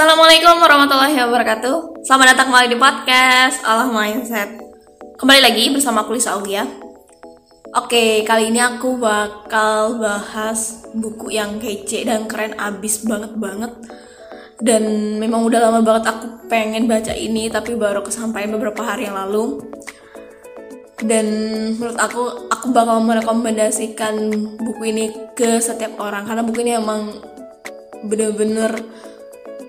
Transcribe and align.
Assalamualaikum 0.00 0.64
warahmatullahi 0.64 1.12
wabarakatuh. 1.12 2.08
Selamat 2.08 2.32
datang 2.32 2.48
kembali 2.48 2.72
di 2.72 2.78
podcast 2.80 3.60
Allah 3.68 3.84
Mindset. 3.84 4.48
Kembali 5.20 5.44
lagi 5.44 5.68
bersama 5.76 6.00
aku 6.00 6.16
Lisa 6.16 6.40
Aulia. 6.40 6.64
Oke, 7.76 8.24
kali 8.24 8.48
ini 8.48 8.64
aku 8.64 8.96
bakal 8.96 10.00
bahas 10.00 10.88
buku 10.96 11.36
yang 11.36 11.60
kece 11.60 12.08
dan 12.08 12.24
keren 12.24 12.56
abis 12.56 13.04
banget 13.04 13.36
banget. 13.36 13.76
Dan 14.56 15.20
memang 15.20 15.44
udah 15.44 15.68
lama 15.68 15.84
banget 15.84 16.08
aku 16.16 16.48
pengen 16.48 16.88
baca 16.88 17.12
ini 17.12 17.52
Tapi 17.52 17.76
baru 17.76 18.00
kesampaian 18.00 18.48
beberapa 18.56 18.80
hari 18.80 19.04
yang 19.04 19.20
lalu. 19.20 19.60
Dan 20.96 21.28
menurut 21.76 22.00
aku 22.00 22.48
aku 22.48 22.72
bakal 22.72 23.04
merekomendasikan 23.04 24.16
buku 24.64 24.96
ini 24.96 25.12
ke 25.36 25.60
setiap 25.60 26.00
orang 26.00 26.24
karena 26.24 26.40
buku 26.40 26.64
ini 26.64 26.80
emang 26.80 27.20
bener-bener 28.08 28.80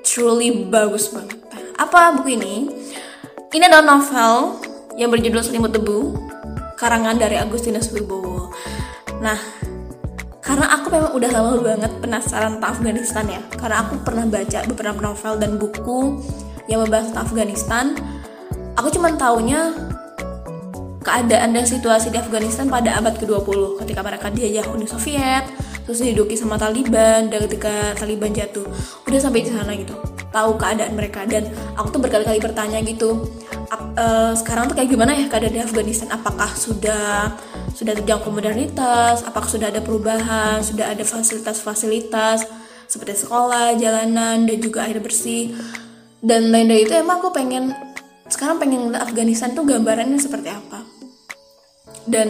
truly 0.05 0.68
bagus 0.68 1.10
banget. 1.10 1.38
Apa 1.78 2.14
buku 2.18 2.38
ini? 2.38 2.70
Ini 3.52 3.68
adalah 3.68 3.98
novel 3.98 4.62
yang 4.96 5.12
berjudul 5.12 5.41
Selimut 5.44 5.74
Debu, 5.76 6.16
karangan 6.80 7.20
dari 7.20 7.36
Agustinus 7.36 7.91
Wibowo. 7.91 8.54
Nah, 9.20 9.38
karena 10.40 10.72
aku 10.72 10.88
memang 10.91 11.12
udah 11.16 11.30
lama 11.32 11.52
banget 11.60 11.91
penasaran 12.00 12.58
tentang 12.58 12.72
Afghanistan 12.76 13.26
ya, 13.27 13.41
karena 13.55 13.84
aku 13.84 14.00
pernah 14.04 14.26
baca 14.27 14.60
beberapa 14.68 14.99
novel 15.04 15.34
dan 15.40 15.52
buku 15.60 16.21
yang 16.71 16.84
membahas 16.84 17.12
tentang 17.12 17.26
Afghanistan. 17.27 17.86
Aku 18.80 18.88
cuma 18.88 19.12
taunya 19.20 19.76
keadaan 21.02 21.52
dan 21.52 21.65
situasi 21.65 22.13
di 22.13 22.18
Afghanistan 22.21 22.70
pada 22.70 22.98
abad 22.98 23.18
ke-20 23.18 23.84
ketika 23.84 24.02
mereka 24.05 24.30
dijajah 24.32 24.70
Uni 24.71 24.88
Soviet, 24.88 25.43
terus 25.85 25.99
diduduki 26.01 26.35
sama 26.37 26.55
Taliban 26.57 27.32
dan 27.32 27.40
ketika 27.49 27.96
Taliban 27.98 28.32
jatuh 28.32 28.65
udah 29.07 29.20
sampai 29.20 29.46
di 29.46 29.51
sana 29.51 29.71
gitu. 29.76 29.96
Tahu 30.32 30.55
keadaan 30.55 30.96
mereka 30.96 31.27
dan 31.27 31.49
aku 31.76 31.99
tuh 31.99 32.01
berkali-kali 32.01 32.40
bertanya 32.40 32.79
gitu 32.85 33.27
uh, 33.99 34.32
sekarang 34.35 34.71
tuh 34.71 34.76
kayak 34.79 34.90
gimana 34.91 35.12
ya 35.15 35.26
keadaan 35.27 35.55
di 35.55 35.62
Afghanistan? 35.63 36.07
Apakah 36.12 36.52
sudah 36.55 37.35
sudah 37.76 37.93
terjangkau 37.99 38.32
modernitas? 38.32 39.24
Apakah 39.27 39.48
sudah 39.48 39.68
ada 39.71 39.84
perubahan? 39.84 40.63
Sudah 40.63 40.91
ada 40.91 41.04
fasilitas-fasilitas 41.04 42.48
seperti 42.87 43.24
sekolah 43.24 43.79
jalanan 43.79 44.43
dan 44.43 44.57
juga 44.59 44.84
air 44.84 44.99
bersih 44.99 45.55
dan 46.21 46.54
lain 46.54 46.70
dari 46.70 46.85
itu 46.85 46.93
emang 46.93 47.18
aku 47.18 47.34
pengen 47.34 47.74
sekarang 48.29 48.62
pengen 48.62 48.93
Afghanistan 48.93 49.57
tuh 49.57 49.65
gambarannya 49.65 50.21
seperti 50.21 50.54
apa. 50.54 50.85
Dan 52.05 52.29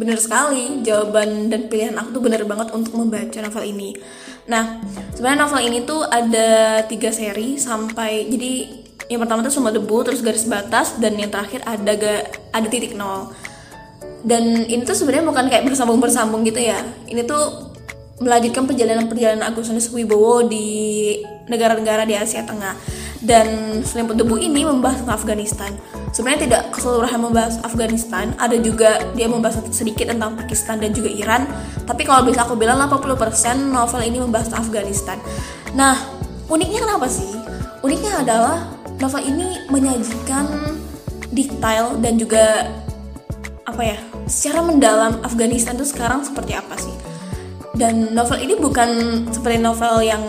bener 0.00 0.16
sekali 0.16 0.80
jawaban 0.80 1.52
dan 1.52 1.68
pilihan 1.68 1.92
aku 2.00 2.16
tuh 2.16 2.22
bener 2.24 2.48
banget 2.48 2.72
untuk 2.72 2.96
membaca 2.96 3.36
novel 3.44 3.64
ini. 3.68 3.92
Nah 4.48 4.80
sebenarnya 5.12 5.44
novel 5.44 5.60
ini 5.60 5.78
tuh 5.84 6.00
ada 6.08 6.80
tiga 6.88 7.12
seri 7.12 7.60
sampai 7.60 8.24
jadi 8.32 8.80
yang 9.12 9.20
pertama 9.20 9.44
tuh 9.44 9.52
semua 9.52 9.68
debu 9.68 10.00
terus 10.08 10.24
garis 10.24 10.48
batas 10.48 10.96
dan 10.96 11.20
yang 11.20 11.28
terakhir 11.28 11.60
ada 11.68 11.92
ga, 12.00 12.24
ada 12.56 12.66
titik 12.72 12.96
nol. 12.96 13.28
Dan 14.24 14.64
ini 14.64 14.80
tuh 14.88 14.96
sebenarnya 14.96 15.28
bukan 15.28 15.44
kayak 15.52 15.68
bersambung 15.68 16.00
bersambung 16.00 16.48
gitu 16.48 16.64
ya. 16.64 16.80
Ini 17.04 17.28
tuh 17.28 17.68
melanjutkan 18.24 18.64
perjalanan-perjalanan 18.68 19.44
Agustinus 19.44 19.92
Wibowo 19.92 20.48
di 20.48 20.68
negara-negara 21.48 22.08
di 22.08 22.16
Asia 22.16 22.44
Tengah 22.44 22.99
dan 23.20 23.80
selimut 23.84 24.16
debu 24.16 24.40
ini 24.40 24.64
membahas 24.64 25.04
tentang 25.04 25.16
Afghanistan. 25.20 25.70
Sebenarnya 26.16 26.40
tidak 26.48 26.62
keseluruhan 26.72 27.20
membahas 27.20 27.60
Afghanistan. 27.60 28.32
Ada 28.40 28.56
juga 28.64 28.96
dia 29.12 29.28
membahas 29.28 29.60
sedikit 29.70 30.08
tentang 30.08 30.40
Pakistan 30.40 30.80
dan 30.80 30.96
juga 30.96 31.12
Iran. 31.12 31.44
Tapi 31.84 32.02
kalau 32.08 32.24
bisa 32.24 32.48
aku 32.48 32.56
bilang 32.56 32.80
80% 32.80 33.68
novel 33.68 34.00
ini 34.00 34.18
membahas 34.24 34.56
Afghanistan. 34.56 35.20
Nah 35.76 36.00
uniknya 36.48 36.80
kenapa 36.88 37.06
sih? 37.12 37.28
Uniknya 37.84 38.24
adalah 38.24 38.72
novel 38.96 39.22
ini 39.24 39.68
menyajikan 39.68 40.76
detail 41.32 41.96
dan 42.00 42.16
juga 42.16 42.68
apa 43.68 43.82
ya 43.86 43.98
secara 44.26 44.66
mendalam 44.66 45.20
Afghanistan 45.22 45.76
itu 45.76 45.86
sekarang 45.92 46.24
seperti 46.24 46.56
apa 46.56 46.74
sih? 46.80 46.92
Dan 47.76 48.12
novel 48.16 48.40
ini 48.42 48.56
bukan 48.58 48.90
seperti 49.30 49.60
novel 49.60 50.04
yang 50.04 50.20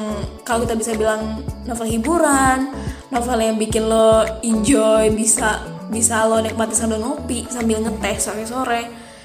kalau 0.45 0.63
kita 0.63 0.75
bisa 0.77 0.91
bilang 0.95 1.41
novel 1.67 1.87
hiburan 1.89 2.71
novel 3.11 3.39
yang 3.41 3.57
bikin 3.57 3.85
lo 3.85 4.23
enjoy 4.41 5.11
bisa 5.13 5.61
bisa 5.91 6.23
lo 6.25 6.39
nikmati 6.39 6.73
sambil 6.73 7.03
ngopi 7.03 7.45
sambil 7.51 7.83
ngeteh 7.83 8.15
sore 8.17 8.43
sore 8.47 8.81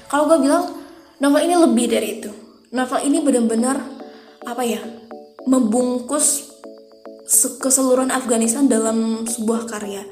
kalau 0.07 0.31
gue 0.31 0.47
bilang 0.47 0.63
novel 1.19 1.41
ini 1.43 1.55
lebih 1.59 1.85
dari 1.91 2.07
itu. 2.19 2.31
Novel 2.71 2.99
ini 3.03 3.19
benar-benar 3.19 3.77
apa 4.47 4.63
ya 4.63 4.79
membungkus 5.43 6.55
keseluruhan 7.59 8.11
Afghanistan 8.11 8.71
dalam 8.71 9.27
sebuah 9.27 9.67
karya. 9.67 10.03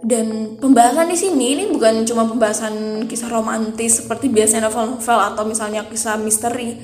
Dan 0.00 0.56
pembahasan 0.56 1.12
di 1.12 1.18
sini 1.18 1.46
ini 1.54 1.64
bukan 1.70 2.08
cuma 2.08 2.24
pembahasan 2.24 3.04
kisah 3.04 3.28
romantis 3.28 4.02
seperti 4.02 4.32
biasanya 4.32 4.66
novel-novel 4.66 5.18
atau 5.34 5.44
misalnya 5.46 5.86
kisah 5.86 6.18
misteri. 6.18 6.74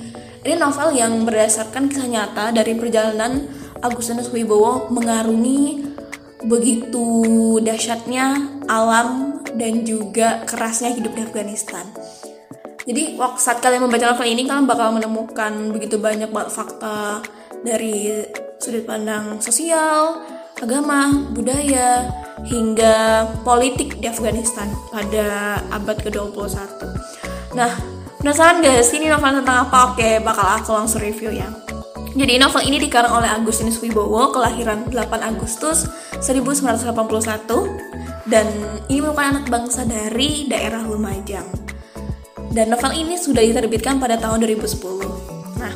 Ini 0.45 0.55
novel 0.55 0.95
yang 0.95 1.25
berdasarkan 1.27 1.91
kisah 1.91 2.07
nyata 2.07 2.55
dari 2.55 2.77
perjalanan 2.77 3.49
Agustinus 3.81 4.31
Wibowo 4.33 4.89
mengarungi 4.89 5.85
begitu 6.45 7.05
dahsyatnya 7.61 8.57
alam 8.69 9.41
dan 9.57 9.81
juga 9.83 10.45
kerasnya 10.45 10.93
hidup 10.93 11.17
di 11.17 11.21
Afghanistan. 11.25 11.85
Jadi 12.87 13.19
waktu 13.19 13.39
saat 13.41 13.59
kalian 13.59 13.83
membaca 13.83 14.15
novel 14.15 14.31
ini 14.31 14.47
kalian 14.47 14.63
bakal 14.63 14.95
menemukan 14.95 15.75
begitu 15.75 15.99
banyak 15.99 16.31
fakta 16.31 17.19
dari 17.65 18.23
sudut 18.63 18.87
pandang 18.87 19.43
sosial, 19.43 20.23
agama, 20.61 21.11
budaya, 21.35 22.07
hingga 22.47 23.27
politik 23.43 23.99
di 23.99 24.07
Afghanistan 24.07 24.71
pada 24.87 25.59
abad 25.67 25.97
ke-21. 25.99 26.55
Nah, 27.59 27.75
penasaran 28.23 28.63
gak 28.63 28.87
sih 28.87 29.03
ini 29.03 29.11
novel 29.11 29.43
tentang 29.43 29.67
apa? 29.67 29.93
Oke, 29.93 30.23
bakal 30.23 30.47
aku 30.61 30.71
langsung 30.71 31.03
review 31.03 31.35
ya. 31.35 31.66
Jadi 32.17 32.41
novel 32.41 32.65
ini 32.65 32.81
dikarang 32.81 33.13
oleh 33.13 33.29
Agustinus 33.29 33.77
Wibowo, 33.77 34.33
kelahiran 34.33 34.89
8 34.89 35.21
Agustus 35.21 35.85
1981 36.17 36.97
dan 38.25 38.49
ini 38.89 39.05
merupakan 39.05 39.37
anak 39.37 39.45
bangsa 39.45 39.85
dari 39.85 40.49
daerah 40.49 40.81
Lumajang. 40.81 41.45
Dan 42.49 42.73
novel 42.73 42.97
ini 42.97 43.21
sudah 43.21 43.45
diterbitkan 43.45 44.01
pada 44.01 44.17
tahun 44.17 44.41
2010. 44.49 45.61
Nah, 45.61 45.69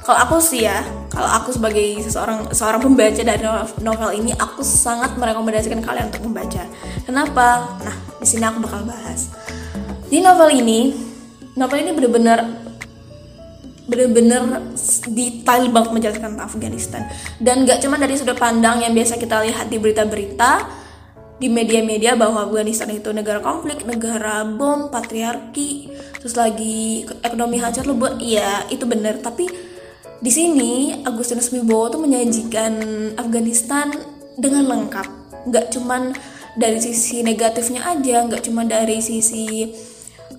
kalau 0.00 0.18
aku 0.24 0.40
sih 0.40 0.64
ya, 0.64 0.88
kalau 1.12 1.28
aku 1.28 1.52
sebagai 1.52 2.00
seseorang 2.00 2.48
seorang 2.56 2.80
pembaca 2.80 3.20
dari 3.20 3.44
novel 3.84 4.10
ini, 4.16 4.32
aku 4.32 4.64
sangat 4.64 5.20
merekomendasikan 5.20 5.84
kalian 5.84 6.08
untuk 6.08 6.32
membaca. 6.32 6.64
Kenapa? 7.04 7.76
Nah, 7.84 7.96
di 8.16 8.24
sini 8.24 8.48
aku 8.48 8.64
bakal 8.64 8.88
bahas. 8.88 9.28
Di 10.08 10.24
novel 10.24 10.48
ini, 10.64 10.96
novel 11.60 11.84
ini 11.84 11.92
benar-benar 11.92 12.61
bener-bener 13.92 14.72
detail 15.12 15.68
banget 15.68 15.90
menjelaskan 15.92 16.32
tentang 16.32 16.48
Afghanistan 16.48 17.02
dan 17.36 17.68
gak 17.68 17.84
cuma 17.84 18.00
dari 18.00 18.16
sudut 18.16 18.40
pandang 18.40 18.80
yang 18.80 18.96
biasa 18.96 19.20
kita 19.20 19.44
lihat 19.44 19.68
di 19.68 19.76
berita-berita 19.76 20.80
di 21.42 21.50
media-media 21.50 22.14
bahwa 22.14 22.46
Afghanistan 22.46 22.86
itu 22.94 23.10
negara 23.10 23.42
konflik, 23.42 23.82
negara 23.82 24.46
bom, 24.46 24.94
patriarki, 24.94 25.90
terus 26.14 26.38
lagi 26.38 27.02
ekonomi 27.18 27.58
hancur 27.58 27.82
lebur, 27.82 28.14
iya 28.22 28.62
itu 28.70 28.86
bener. 28.86 29.18
Tapi 29.18 29.50
di 30.22 30.30
sini 30.30 31.02
Agustinus 31.02 31.50
Wibowo 31.50 31.98
tuh 31.98 32.00
menyajikan 32.06 32.78
Afghanistan 33.18 33.90
dengan 34.38 34.70
lengkap, 34.70 35.06
nggak 35.50 35.66
cuman 35.74 36.14
dari 36.54 36.78
sisi 36.78 37.26
negatifnya 37.26 37.90
aja, 37.90 38.22
nggak 38.22 38.46
cuma 38.46 38.62
dari 38.62 39.02
sisi 39.02 39.74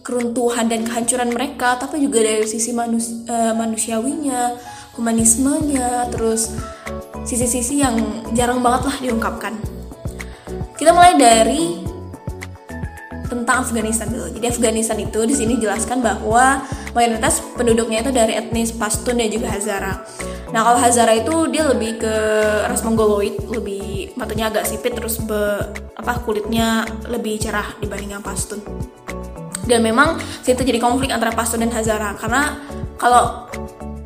keruntuhan 0.04 0.68
dan 0.68 0.84
kehancuran 0.84 1.32
mereka 1.32 1.80
tapi 1.80 2.04
juga 2.04 2.20
dari 2.22 2.44
sisi 2.44 2.76
manus 2.76 3.24
uh, 3.32 3.56
manusiawinya 3.56 4.60
humanismenya 4.94 6.12
terus 6.12 6.54
sisi-sisi 7.24 7.82
yang 7.82 7.96
jarang 8.36 8.60
banget 8.60 8.92
lah 8.92 8.98
diungkapkan. 9.00 9.56
Kita 10.76 10.92
mulai 10.92 11.16
dari 11.16 11.82
tentang 13.26 13.66
Afghanistan 13.66 14.12
dulu. 14.12 14.30
Jadi 14.30 14.46
Afghanistan 14.46 14.98
itu 15.02 15.20
di 15.26 15.34
sini 15.34 15.58
jelaskan 15.58 16.06
bahwa 16.06 16.62
mayoritas 16.94 17.42
penduduknya 17.58 18.06
itu 18.06 18.12
dari 18.14 18.38
etnis 18.38 18.70
Pashtun 18.70 19.18
dan 19.18 19.32
juga 19.32 19.50
Hazara. 19.50 20.06
Nah 20.54 20.62
kalau 20.62 20.78
Hazara 20.78 21.18
itu 21.18 21.50
dia 21.50 21.66
lebih 21.66 21.98
ke 21.98 22.16
ras 22.70 22.86
Mongoloid 22.86 23.50
lebih 23.50 24.14
matanya 24.14 24.54
agak 24.54 24.70
sipit 24.70 24.94
terus 24.94 25.18
be, 25.18 25.66
apa 25.98 26.22
kulitnya 26.22 26.86
lebih 27.10 27.42
cerah 27.42 27.74
dibandingkan 27.82 28.22
Pashtun 28.22 28.62
dan 29.64 29.80
memang 29.80 30.20
situ 30.44 30.60
jadi 30.64 30.80
konflik 30.80 31.12
antara 31.12 31.32
Pashtun 31.32 31.64
dan 31.64 31.72
Hazara. 31.72 32.16
Karena 32.20 32.60
kalau 33.00 33.48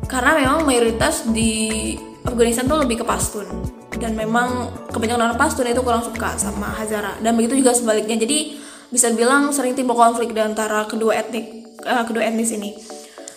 karena 0.06 0.38
memang 0.38 0.64
mayoritas 0.64 1.26
di 1.28 1.94
Afghanistan 2.22 2.70
tuh 2.70 2.80
lebih 2.82 3.02
ke 3.02 3.04
Pashtun 3.04 3.46
dan 3.98 4.14
memang 4.14 4.70
kebanyakan 4.94 5.30
orang 5.30 5.38
Pashtun 5.38 5.66
itu 5.66 5.82
kurang 5.82 6.06
suka 6.06 6.38
sama 6.38 6.70
Hazara. 6.78 7.18
Dan 7.18 7.34
begitu 7.34 7.58
juga 7.58 7.74
sebaliknya. 7.74 8.14
Jadi 8.14 8.58
bisa 8.88 9.12
bilang 9.12 9.52
sering 9.52 9.76
timbul 9.76 9.98
konflik 9.98 10.32
di 10.32 10.40
antara 10.40 10.88
kedua 10.88 11.12
etnik 11.18 11.76
uh, 11.84 12.04
kedua 12.06 12.24
etnis 12.24 12.54
ini. 12.54 12.72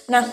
Nah 0.08 0.24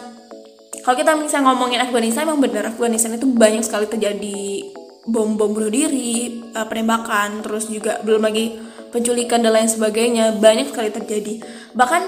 kalau 0.84 0.96
kita 0.96 1.12
misalnya 1.18 1.52
ngomongin 1.52 1.80
Afghanistan 1.82 2.28
emang 2.28 2.40
bener 2.40 2.70
Afghanistan 2.70 3.16
itu 3.18 3.26
banyak 3.28 3.64
sekali 3.66 3.90
terjadi 3.90 4.72
bom 5.08 5.40
bom 5.40 5.50
bunuh 5.56 5.72
diri 5.72 6.44
uh, 6.52 6.68
penembakan 6.68 7.40
terus 7.40 7.66
juga 7.66 7.98
belum 8.04 8.28
lagi 8.28 8.60
penculikan 8.90 9.44
dan 9.44 9.54
lain 9.54 9.70
sebagainya 9.70 10.36
banyak 10.36 10.72
sekali 10.72 10.90
terjadi. 10.92 11.44
Bahkan 11.76 12.02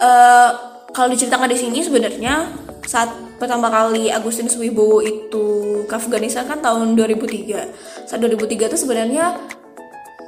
uh, 0.00 0.50
kalau 0.92 1.08
diceritakan 1.12 1.48
di 1.48 1.58
sini 1.58 1.78
sebenarnya 1.80 2.52
saat 2.84 3.14
pertama 3.38 3.70
kali 3.72 4.10
Agustinus 4.12 4.58
Wibowo 4.58 5.00
itu 5.00 5.44
ke 5.86 5.94
Afghanistan 5.94 6.44
kan 6.44 6.58
tahun 6.60 6.98
2003 6.98 8.10
saat 8.10 8.20
2003 8.20 8.68
itu 8.68 8.78
sebenarnya 8.78 9.38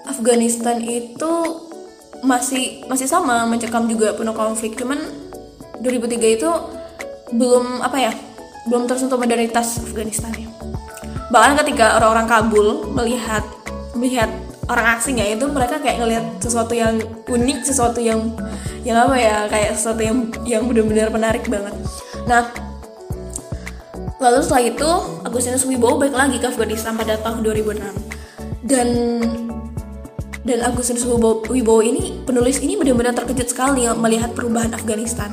Afghanistan 0.06 0.78
itu 0.80 1.32
masih 2.24 2.84
masih 2.88 3.08
sama 3.08 3.44
mencekam 3.44 3.84
juga 3.88 4.16
penuh 4.16 4.32
konflik. 4.36 4.76
Cuman 4.76 5.00
2003 5.84 6.36
itu 6.40 6.50
belum 7.36 7.84
apa 7.84 7.96
ya 8.00 8.12
belum 8.68 8.88
tersentuh 8.88 9.20
modernitas 9.20 9.80
Afghanistan 9.80 10.32
ya. 10.32 10.48
Bahkan 11.28 11.60
ketika 11.64 12.00
orang-orang 12.00 12.28
Kabul 12.28 12.68
melihat 12.92 13.44
melihat 13.96 14.28
orang 14.68 14.86
asing 14.96 15.20
ya 15.20 15.36
itu 15.36 15.44
mereka 15.48 15.76
kayak 15.80 16.00
ngelihat 16.00 16.24
sesuatu 16.40 16.72
yang 16.72 16.96
unik 17.28 17.58
sesuatu 17.64 18.00
yang 18.00 18.32
yang 18.84 18.96
apa 19.00 19.16
ya 19.16 19.36
kayak 19.48 19.76
sesuatu 19.76 20.00
yang 20.00 20.18
yang 20.44 20.62
benar-benar 20.64 21.08
menarik 21.12 21.44
banget. 21.48 21.74
Nah 22.24 22.48
lalu 24.20 24.40
setelah 24.40 24.64
itu 24.64 24.90
Agustinus 25.26 25.68
Wibowo 25.68 26.00
balik 26.00 26.16
lagi 26.16 26.36
ke 26.40 26.46
Afghanistan 26.48 26.96
pada 26.96 27.20
tahun 27.20 27.44
2006 27.44 27.84
dan 28.64 28.88
dan 30.44 30.58
Agustinus 30.64 31.04
Wibowo 31.04 31.80
ini 31.84 32.24
penulis 32.24 32.60
ini 32.64 32.76
benar-benar 32.80 33.12
terkejut 33.16 33.52
sekali 33.52 33.84
melihat 34.00 34.32
perubahan 34.32 34.72
Afghanistan 34.72 35.32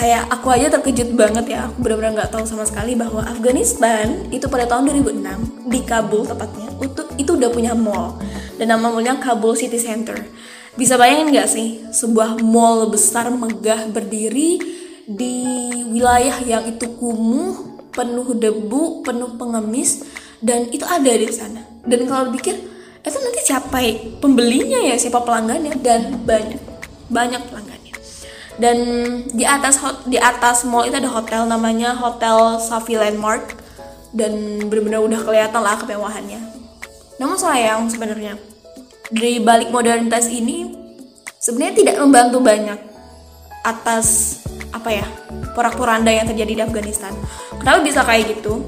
kayak 0.00 0.32
aku 0.32 0.48
aja 0.48 0.72
terkejut 0.72 1.12
banget 1.12 1.52
ya. 1.52 1.68
Aku 1.68 1.84
benar-benar 1.84 2.16
nggak 2.16 2.32
tahu 2.32 2.48
sama 2.48 2.64
sekali 2.64 2.96
bahwa 2.96 3.20
Afghanistan 3.20 4.24
itu 4.32 4.48
pada 4.48 4.64
tahun 4.64 4.88
2006 4.96 5.68
di 5.68 5.80
Kabul 5.84 6.24
tepatnya 6.24 6.72
itu 6.80 7.02
itu 7.20 7.30
udah 7.36 7.50
punya 7.52 7.76
mall. 7.76 8.16
Dan 8.56 8.72
nama 8.72 8.88
mallnya 8.88 9.20
Kabul 9.20 9.52
City 9.52 9.76
Center. 9.76 10.16
Bisa 10.80 10.96
bayangin 10.96 11.28
nggak 11.28 11.48
sih? 11.52 11.84
Sebuah 11.92 12.40
mall 12.40 12.88
besar 12.88 13.28
megah 13.28 13.92
berdiri 13.92 14.56
di 15.04 15.36
wilayah 15.92 16.40
yang 16.48 16.64
itu 16.64 16.88
kumuh 16.96 17.84
penuh 17.92 18.32
debu 18.32 19.04
penuh 19.04 19.36
pengemis 19.36 20.08
dan 20.40 20.72
itu 20.72 20.88
ada 20.88 21.12
di 21.12 21.28
sana. 21.28 21.60
Dan 21.84 22.08
kalau 22.08 22.32
pikir 22.32 22.56
itu 23.00 23.16
nanti 23.20 23.40
siapa 23.44 23.80
pembelinya 24.24 24.80
ya 24.80 24.96
siapa 24.96 25.20
pelanggannya? 25.20 25.76
Dan 25.76 26.24
banyak 26.24 26.60
banyak 27.12 27.42
pelanggannya 27.52 27.79
dan 28.56 28.76
di 29.30 29.44
atas 29.46 29.78
di 30.08 30.18
atas 30.18 30.66
mall 30.66 30.88
itu 30.88 30.96
ada 30.98 31.10
hotel 31.10 31.46
namanya 31.46 31.94
Hotel 31.94 32.58
Safi 32.58 32.98
Landmark. 32.98 33.60
Dan 34.10 34.66
benar-benar 34.66 35.06
udah 35.06 35.20
kelihatan 35.22 35.62
lah 35.62 35.78
kemewahannya. 35.78 36.42
Namun 37.22 37.38
sayang 37.38 37.86
sebenarnya 37.86 38.34
dari 39.10 39.42
balik 39.42 39.74
modernitas 39.74 40.26
ini 40.26 40.70
sebenarnya 41.38 41.74
tidak 41.78 41.96
membantu 42.02 42.38
banyak 42.42 42.78
atas 43.66 44.40
apa 44.70 44.90
ya 44.90 45.06
porak-poranda 45.52 46.08
yang 46.08 46.26
terjadi 46.26 46.52
di 46.58 46.62
Afghanistan. 46.62 47.12
Kenapa 47.58 47.78
bisa 47.84 48.00
kayak 48.06 48.38
gitu? 48.38 48.64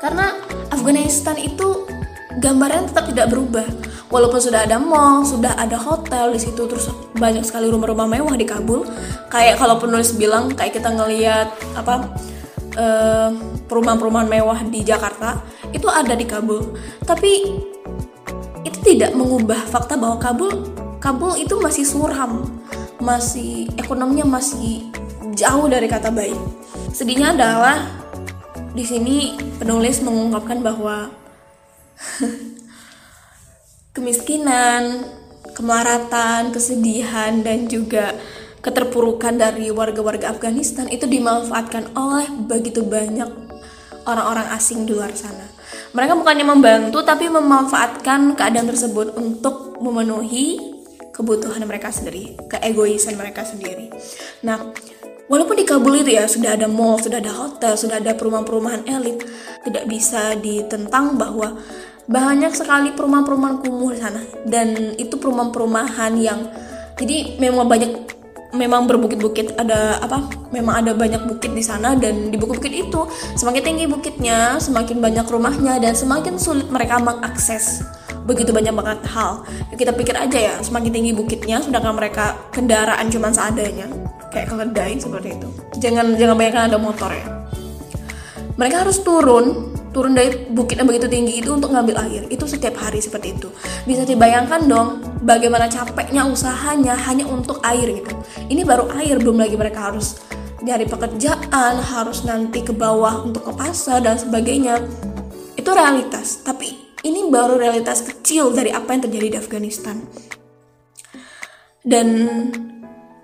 Karena 0.00 0.34
Afghanistan 0.72 1.36
itu 1.38 1.86
gambarnya 2.38 2.90
tetap 2.90 3.04
tidak 3.10 3.26
berubah. 3.30 3.66
Walaupun 4.12 4.38
sudah 4.38 4.62
ada 4.62 4.78
mall 4.78 5.26
sudah 5.26 5.58
ada 5.58 5.74
hotel 5.74 6.36
di 6.36 6.40
situ 6.42 6.70
terus 6.70 6.86
banyak 7.18 7.42
sekali 7.42 7.66
rumah-rumah 7.66 8.06
mewah 8.06 8.34
di 8.38 8.46
Kabul 8.46 8.86
kayak 9.26 9.58
kalau 9.58 9.82
penulis 9.82 10.14
bilang 10.14 10.54
kayak 10.54 10.78
kita 10.78 10.94
ngelihat 10.94 11.50
apa 11.74 12.14
uh, 12.78 13.30
perumahan-perumahan 13.66 14.28
mewah 14.30 14.60
di 14.70 14.86
Jakarta 14.86 15.42
itu 15.74 15.90
ada 15.90 16.14
di 16.14 16.26
Kabul. 16.28 16.78
Tapi 17.02 17.32
itu 18.64 18.78
tidak 18.86 19.12
mengubah 19.18 19.58
fakta 19.66 19.98
bahwa 19.98 20.16
Kabul 20.22 20.52
Kabul 21.02 21.36
itu 21.36 21.58
masih 21.60 21.84
suram 21.84 22.48
masih 23.02 23.68
ekonominya 23.76 24.38
masih 24.40 24.88
jauh 25.34 25.66
dari 25.66 25.90
kata 25.90 26.14
baik. 26.14 26.38
Sedihnya 26.94 27.34
adalah 27.34 27.82
di 28.74 28.82
sini 28.86 29.34
penulis 29.58 30.02
mengungkapkan 30.02 30.62
bahwa 30.62 31.10
kemiskinan, 33.94 35.06
kemaratan, 35.54 36.50
kesedihan 36.50 37.40
dan 37.46 37.70
juga 37.70 38.12
keterpurukan 38.64 39.36
dari 39.36 39.68
warga-warga 39.70 40.32
Afghanistan 40.32 40.88
itu 40.88 41.04
dimanfaatkan 41.04 41.92
oleh 41.94 42.26
begitu 42.48 42.80
banyak 42.82 43.28
orang-orang 44.08 44.48
asing 44.56 44.88
di 44.88 44.96
luar 44.96 45.12
sana. 45.12 45.46
Mereka 45.94 46.18
bukannya 46.18 46.46
membantu 46.48 47.06
tapi 47.06 47.30
memanfaatkan 47.30 48.34
keadaan 48.34 48.66
tersebut 48.66 49.14
untuk 49.14 49.78
memenuhi 49.78 50.58
kebutuhan 51.14 51.62
mereka 51.62 51.94
sendiri, 51.94 52.34
keegoisan 52.50 53.14
mereka 53.14 53.46
sendiri. 53.46 53.94
Nah, 54.42 54.74
Walaupun 55.24 55.56
di 55.56 55.64
Kabul 55.64 56.04
itu 56.04 56.12
ya 56.12 56.28
sudah 56.28 56.52
ada 56.52 56.68
mall, 56.68 57.00
sudah 57.00 57.16
ada 57.16 57.32
hotel, 57.32 57.72
sudah 57.80 57.96
ada 57.96 58.12
perumahan-perumahan 58.12 58.84
elit, 58.84 59.24
tidak 59.64 59.84
bisa 59.88 60.36
ditentang 60.36 61.16
bahwa 61.16 61.56
banyak 62.04 62.52
sekali 62.52 62.92
perumahan-perumahan 62.92 63.64
kumuh 63.64 63.96
di 63.96 64.00
sana. 64.04 64.20
Dan 64.44 64.92
itu 65.00 65.16
perumahan-perumahan 65.16 66.12
yang 66.20 66.44
jadi 67.00 67.40
memang 67.40 67.66
banyak 67.66 67.90
memang 68.54 68.86
berbukit-bukit 68.86 69.58
ada 69.58 69.98
apa 69.98 70.30
memang 70.54 70.78
ada 70.78 70.94
banyak 70.94 71.26
bukit 71.26 71.50
di 71.50 71.60
sana 71.60 71.98
dan 71.98 72.30
di 72.30 72.38
bukit-bukit 72.38 72.70
itu 72.70 73.00
semakin 73.34 73.62
tinggi 73.66 73.84
bukitnya 73.90 74.62
semakin 74.62 75.02
banyak 75.02 75.26
rumahnya 75.26 75.82
dan 75.82 75.98
semakin 75.98 76.38
sulit 76.38 76.70
mereka 76.70 77.02
mengakses 77.02 77.82
begitu 78.24 78.50
banyak 78.50 78.72
banget 78.72 79.00
hal. 79.12 79.44
Kita 79.76 79.92
pikir 79.92 80.16
aja 80.16 80.38
ya 80.40 80.54
semakin 80.60 80.90
tinggi 80.90 81.12
bukitnya 81.12 81.60
sedangkan 81.60 81.94
mereka 81.96 82.36
kendaraan 82.50 83.06
cuma 83.12 83.30
seadanya? 83.30 83.86
Kayak 84.32 84.50
keledai 84.50 84.98
seperti 84.98 85.36
itu. 85.38 85.48
Jangan 85.78 86.16
jangan 86.18 86.34
bayangkan 86.34 86.64
ada 86.72 86.78
motor 86.80 87.12
ya. 87.12 87.26
Mereka 88.58 88.86
harus 88.86 88.98
turun 89.02 89.74
turun 89.94 90.18
dari 90.18 90.50
bukit 90.50 90.82
yang 90.82 90.90
begitu 90.90 91.06
tinggi 91.06 91.38
itu 91.38 91.54
untuk 91.54 91.70
ngambil 91.70 92.02
air. 92.02 92.22
Itu 92.26 92.50
setiap 92.50 92.74
hari 92.82 92.98
seperti 92.98 93.38
itu. 93.38 93.48
Bisa 93.86 94.02
dibayangkan 94.02 94.66
dong 94.66 94.88
bagaimana 95.22 95.70
capeknya 95.70 96.26
usahanya 96.26 96.98
hanya 97.06 97.24
untuk 97.30 97.62
air 97.62 98.02
gitu. 98.02 98.10
Ini 98.50 98.66
baru 98.66 98.90
air 98.98 99.22
belum 99.22 99.38
lagi 99.38 99.54
mereka 99.54 99.94
harus 99.94 100.18
nyari 100.64 100.88
pekerjaan 100.88 101.78
harus 101.78 102.26
nanti 102.26 102.64
ke 102.66 102.74
bawah 102.74 103.22
untuk 103.22 103.46
ke 103.46 103.52
pasar 103.54 104.02
dan 104.02 104.18
sebagainya. 104.18 104.82
Itu 105.54 105.70
realitas 105.70 106.42
tapi 106.42 106.83
ini 107.04 107.28
baru 107.28 107.60
realitas 107.60 108.00
kecil 108.02 108.50
dari 108.50 108.72
apa 108.72 108.96
yang 108.96 109.02
terjadi 109.04 109.26
di 109.36 109.38
Afghanistan. 109.38 110.00
Dan 111.84 112.08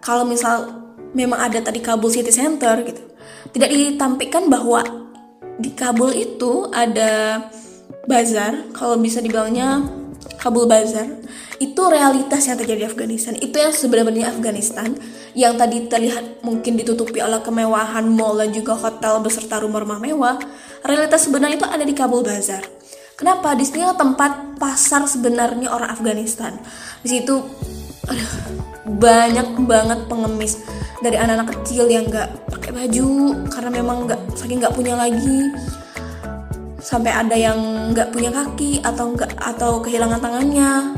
kalau 0.04 0.28
misal 0.28 0.84
memang 1.16 1.40
ada 1.40 1.58
tadi 1.64 1.80
Kabul 1.80 2.12
City 2.12 2.30
Center 2.30 2.76
gitu 2.84 3.10
tidak 3.50 3.70
ditampilkan 3.72 4.46
bahwa 4.46 4.84
di 5.58 5.72
Kabul 5.74 6.14
itu 6.14 6.68
ada 6.70 7.44
bazar 8.06 8.70
kalau 8.72 8.96
bisa 9.00 9.20
dibilangnya 9.20 9.84
Kabul 10.40 10.64
Bazar 10.64 11.20
itu 11.60 11.82
realitas 11.84 12.48
yang 12.48 12.56
terjadi 12.56 12.80
di 12.84 12.88
Afghanistan. 12.88 13.36
Itu 13.36 13.60
yang 13.60 13.76
sebenarnya 13.76 14.32
Afghanistan 14.32 14.96
yang 15.36 15.60
tadi 15.60 15.84
terlihat 15.84 16.40
mungkin 16.40 16.80
ditutupi 16.80 17.20
oleh 17.20 17.44
kemewahan 17.44 18.08
mall 18.08 18.40
dan 18.40 18.48
juga 18.48 18.72
hotel 18.72 19.20
beserta 19.20 19.60
rumah-rumah 19.60 20.00
mewah 20.00 20.40
realitas 20.80 21.28
sebenarnya 21.28 21.60
itu 21.60 21.68
ada 21.68 21.84
di 21.84 21.92
Kabul 21.92 22.24
Bazar 22.24 22.64
kenapa? 23.20 23.52
Di 23.52 23.68
sini 23.68 23.84
tempat 23.92 24.56
pasar 24.56 25.04
sebenarnya 25.04 25.68
orang 25.68 25.92
Afghanistan. 25.92 26.56
Di 27.04 27.20
situ 27.20 27.36
aduh, 28.08 28.32
banyak 28.88 29.60
banget 29.68 30.08
pengemis. 30.08 30.64
Dari 31.04 31.16
anak-anak 31.16 31.60
kecil 31.60 31.88
yang 31.88 32.08
nggak 32.08 32.48
pakai 32.48 32.72
baju 32.72 33.08
karena 33.52 33.70
memang 33.72 34.08
nggak 34.08 34.20
saking 34.36 34.64
nggak 34.64 34.72
punya 34.72 34.96
lagi. 34.96 35.52
Sampai 36.80 37.12
ada 37.12 37.36
yang 37.36 37.92
nggak 37.92 38.08
punya 38.08 38.32
kaki 38.32 38.80
atau 38.80 39.12
nggak 39.12 39.36
atau 39.36 39.84
kehilangan 39.84 40.20
tangannya. 40.20 40.96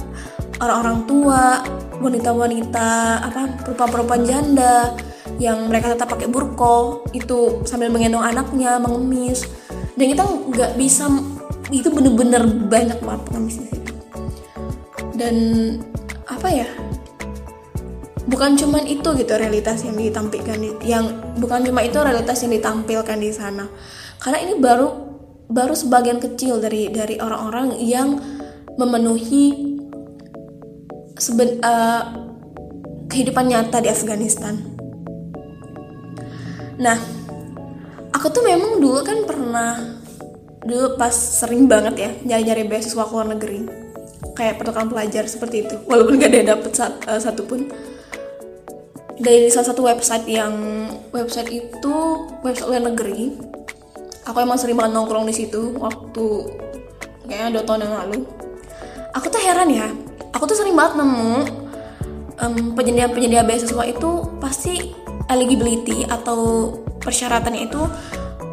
Orang-orang 0.63 0.99
tua 1.11 1.59
wanita-wanita 1.99 2.91
apa 3.19 3.51
perempuan-perempuan 3.67 4.23
janda 4.27 4.95
yang 5.39 5.67
mereka 5.67 5.95
tetap 5.95 6.11
pakai 6.11 6.31
burko 6.31 7.07
itu 7.15 7.63
sambil 7.67 7.91
menggendong 7.91 8.23
anaknya 8.23 8.79
mengemis 8.79 9.47
dan 9.97 10.07
kita 10.09 10.23
nggak 10.25 10.73
bisa 10.81 11.05
itu 11.73 11.89
bener-bener 11.89 12.43
banyak 12.69 12.99
banget 13.01 13.23
pengemis 13.29 13.57
di 13.61 13.67
situ. 13.73 13.93
Dan 15.17 15.37
apa 16.29 16.49
ya 16.49 16.69
bukan 18.27 18.57
cuma 18.57 18.81
itu 18.83 19.05
gitu 19.05 19.33
realitas 19.37 19.85
yang 19.85 19.99
ditampilkan 19.99 20.59
di, 20.59 20.71
yang 20.87 21.37
bukan 21.37 21.67
cuma 21.67 21.85
itu 21.85 21.99
realitas 22.01 22.41
yang 22.45 22.53
ditampilkan 22.57 23.19
di 23.21 23.31
sana. 23.33 23.69
Karena 24.23 24.39
ini 24.41 24.55
baru 24.57 24.89
baru 25.53 25.77
sebagian 25.77 26.19
kecil 26.23 26.63
dari 26.63 26.89
dari 26.89 27.21
orang-orang 27.21 27.77
yang 27.83 28.17
memenuhi 28.81 29.77
seben, 31.21 31.61
uh, 31.61 32.03
kehidupan 33.13 33.53
nyata 33.53 33.85
di 33.85 33.93
Afghanistan. 33.93 34.57
Nah 36.81 37.22
aku 38.23 38.31
tuh 38.31 38.47
memang 38.47 38.79
dulu 38.79 39.03
kan 39.03 39.27
pernah 39.27 39.99
dulu 40.63 40.95
pas 40.95 41.11
sering 41.11 41.67
banget 41.67 41.99
ya 41.99 42.11
nyari-nyari 42.23 42.71
beasiswa 42.71 43.03
ke 43.03 43.11
luar 43.11 43.35
negeri. 43.35 43.67
Kayak 44.39 44.63
pertukaran 44.63 44.87
pelajar 44.87 45.27
seperti 45.27 45.67
itu. 45.67 45.75
Walaupun 45.91 46.23
gak 46.23 46.31
ada 46.31 46.55
dapet 46.55 46.71
sat, 46.71 46.95
uh, 47.11 47.19
satupun. 47.19 47.67
Dari 49.19 49.51
salah 49.51 49.75
satu 49.75 49.83
website 49.83 50.31
yang 50.31 50.55
website 51.11 51.51
itu 51.51 51.95
website 52.47 52.71
luar 52.71 52.95
negeri. 52.95 53.35
Aku 54.31 54.39
emang 54.39 54.55
sering 54.55 54.79
banget 54.79 54.95
nongkrong 54.95 55.27
di 55.27 55.35
situ 55.35 55.75
waktu 55.83 56.27
kayaknya 57.27 57.59
dua 57.59 57.63
tahun 57.67 57.91
yang 57.91 57.95
lalu. 58.07 58.23
Aku 59.19 59.27
tuh 59.27 59.43
heran 59.43 59.67
ya 59.67 59.91
aku 60.33 60.49
tuh 60.49 60.59
sering 60.59 60.75
banget 60.75 60.99
nemu 60.99 61.35
um, 62.43 62.55
penyedia-penyedia 62.75 63.45
beasiswa 63.45 63.85
itu 63.87 64.11
pasti 64.41 64.91
eligibility 65.31 66.03
atau 66.09 66.73
persyaratannya 67.03 67.69
itu 67.69 67.83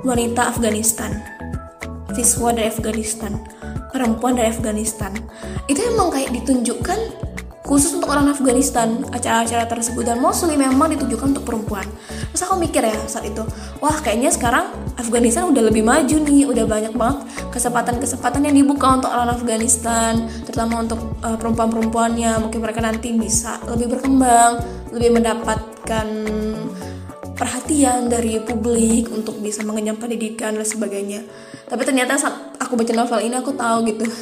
wanita 0.04 0.52
Afghanistan. 0.52 1.14
Siswa 2.14 2.52
dari 2.52 2.68
Afghanistan. 2.68 3.38
Perempuan 3.94 4.38
dari 4.38 4.50
Afghanistan. 4.50 5.14
Itu 5.70 5.82
emang 5.86 6.14
kayak 6.14 6.34
ditunjukkan 6.34 7.00
khusus 7.66 7.94
untuk 8.02 8.10
orang 8.10 8.34
Afghanistan. 8.34 9.06
Acara-acara 9.14 9.70
tersebut. 9.70 10.04
Dan 10.06 10.18
mostly 10.18 10.58
memang 10.58 10.90
ditujukan 10.94 11.38
untuk 11.38 11.46
perempuan. 11.46 11.86
Terus 12.30 12.46
aku 12.46 12.62
mikir 12.62 12.86
ya 12.86 12.94
saat 13.10 13.26
itu 13.26 13.42
wah 13.82 13.98
kayaknya 14.06 14.30
sekarang 14.30 14.70
Afghanistan 14.98 15.50
udah 15.50 15.64
lebih 15.70 15.86
maju 15.86 16.18
nih. 16.26 16.46
Udah 16.50 16.66
banyak 16.66 16.94
banget 16.94 17.20
kesempatan-kesempatan 17.54 18.46
yang 18.46 18.56
dibuka 18.58 19.02
untuk 19.02 19.10
orang 19.10 19.34
Afghanistan 19.34 20.30
terutama 20.46 20.86
untuk 20.86 21.00
uh, 21.22 21.38
perempuan-perempuannya. 21.38 22.42
Mungkin 22.46 22.60
mereka 22.62 22.82
nanti 22.82 23.14
bisa 23.14 23.62
lebih 23.70 23.98
berkembang 23.98 24.62
lebih 24.90 25.22
mendapatkan 25.22 26.08
perhatian 27.40 28.12
dari 28.12 28.36
publik 28.44 29.08
untuk 29.08 29.40
bisa 29.40 29.64
mengenyam 29.64 29.96
pendidikan 29.96 30.60
dan 30.60 30.68
sebagainya. 30.68 31.24
Tapi 31.72 31.88
ternyata 31.88 32.20
saat 32.20 32.60
aku 32.60 32.76
baca 32.76 32.92
novel 32.92 33.24
ini 33.24 33.36
aku 33.40 33.56
tahu 33.56 33.88
gitu. 33.88 34.04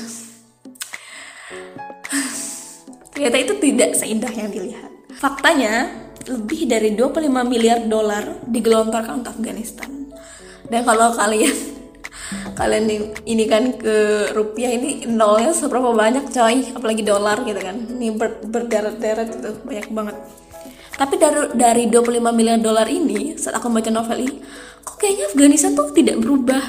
Ternyata 3.17 3.37
itu 3.41 3.53
tidak 3.57 3.97
seindah 3.97 4.29
yang 4.29 4.53
dilihat. 4.53 4.93
Faktanya, 5.17 5.89
lebih 6.29 6.69
dari 6.69 6.93
25 6.93 7.25
miliar 7.49 7.81
dolar 7.89 8.45
digelontorkan 8.45 9.25
untuk 9.25 9.33
Afghanistan. 9.33 9.89
Dan 10.69 10.85
kalau 10.85 11.17
kalian 11.17 11.57
kalian 12.59 12.85
ini 13.25 13.43
kan 13.49 13.81
ke 13.81 14.29
rupiah 14.37 14.69
ini 14.77 15.09
nolnya 15.09 15.57
seberapa 15.57 15.89
banyak 15.89 16.29
coy? 16.29 16.69
Apalagi 16.77 17.01
dolar 17.01 17.41
gitu 17.41 17.57
kan. 17.57 17.81
Ini 17.81 18.13
ber, 18.13 18.45
berderet-deret 18.45 19.41
itu 19.41 19.49
banyak 19.65 19.89
banget 19.89 20.17
tapi 20.97 21.21
dari 21.21 21.53
dari 21.53 21.83
25 21.87 22.19
miliar 22.33 22.57
dolar 22.57 22.89
ini 22.89 23.37
saat 23.37 23.61
aku 23.61 23.69
baca 23.69 23.93
novel 23.93 24.17
ini 24.17 24.37
kok 24.81 24.97
kayaknya 24.97 25.29
Afghanistan 25.29 25.71
tuh 25.77 25.93
tidak 25.93 26.17
berubah 26.17 26.59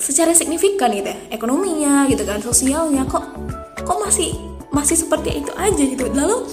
secara 0.00 0.32
signifikan 0.32 0.94
gitu 0.94 1.12
ya. 1.12 1.18
Ekonominya 1.34 2.08
gitu 2.08 2.24
kan 2.24 2.40
sosialnya 2.40 3.04
kok 3.04 3.26
kok 3.84 3.98
masih 4.00 4.32
masih 4.70 4.96
seperti 4.96 5.44
itu 5.44 5.52
aja 5.58 5.82
gitu. 5.82 6.08
Lalu 6.08 6.46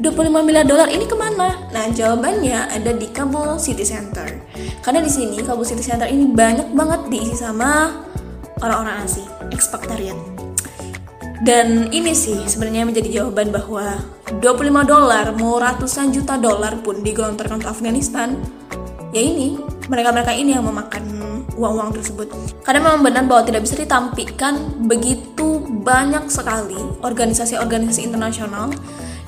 25 0.00 0.46
miliar 0.46 0.66
dolar 0.66 0.88
ini 0.88 1.06
ke 1.06 1.14
mana? 1.14 1.68
Nah 1.70 1.84
jawabannya 1.90 2.72
ada 2.74 2.90
di 2.96 3.06
Kabul 3.12 3.60
City 3.60 3.84
Center. 3.84 4.26
Karena 4.82 5.04
di 5.04 5.10
sini 5.12 5.38
Kabul 5.42 5.68
City 5.68 5.84
Center 5.84 6.08
ini 6.08 6.26
banyak 6.32 6.70
banget 6.72 7.06
diisi 7.12 7.38
sama 7.38 8.02
orang-orang 8.62 9.04
asing 9.04 9.26
expatriate 9.50 10.31
dan 11.42 11.90
ini 11.90 12.14
sih 12.14 12.46
sebenarnya 12.46 12.86
menjadi 12.86 13.22
jawaban 13.22 13.50
bahwa 13.50 13.98
25 14.38 14.86
dolar 14.86 15.34
mau 15.34 15.58
ratusan 15.58 16.14
juta 16.14 16.38
dolar 16.38 16.78
pun 16.80 17.02
digelontorkan 17.02 17.58
ke 17.58 17.68
Afghanistan 17.68 18.38
ya 19.10 19.22
ini 19.22 19.58
mereka-mereka 19.90 20.32
ini 20.32 20.54
yang 20.54 20.64
memakan 20.64 21.04
uang-uang 21.56 21.92
tersebut. 21.98 22.32
Karena 22.64 22.80
memang 22.80 23.02
benar 23.04 23.24
bahwa 23.28 23.42
tidak 23.44 23.66
bisa 23.66 23.76
ditampilkan 23.76 24.86
begitu 24.88 25.60
banyak 25.82 26.30
sekali 26.30 26.78
organisasi-organisasi 27.02 28.08
internasional 28.08 28.72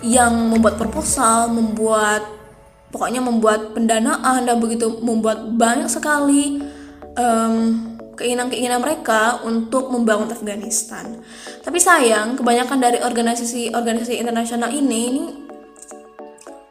yang 0.04 0.32
membuat 0.52 0.76
proposal, 0.80 1.50
membuat 1.52 2.24
pokoknya 2.94 3.20
membuat 3.24 3.74
pendanaan 3.74 4.46
dan 4.46 4.56
begitu 4.62 5.02
membuat 5.02 5.50
banyak 5.58 5.90
sekali 5.90 6.62
keinginan-keinginan 8.16 8.80
mereka 8.80 9.42
untuk 9.42 9.90
membangun 9.90 10.30
Afghanistan. 10.30 11.20
Tapi 11.60 11.78
sayang, 11.78 12.38
kebanyakan 12.38 12.78
dari 12.78 12.98
organisasi-organisasi 13.02 14.18
internasional 14.18 14.70
ini, 14.70 15.00
ini 15.10 15.24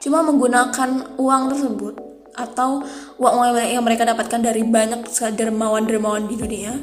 cuma 0.03 0.19
menggunakan 0.23 1.15
uang 1.15 1.43
tersebut 1.55 1.95
atau 2.33 2.81
uang-uang 3.21 3.61
yang 3.61 3.85
mereka 3.85 4.03
dapatkan 4.09 4.41
dari 4.41 4.65
banyak 4.65 5.05
dermawan-dermawan 5.37 6.25
di 6.25 6.35
dunia 6.35 6.73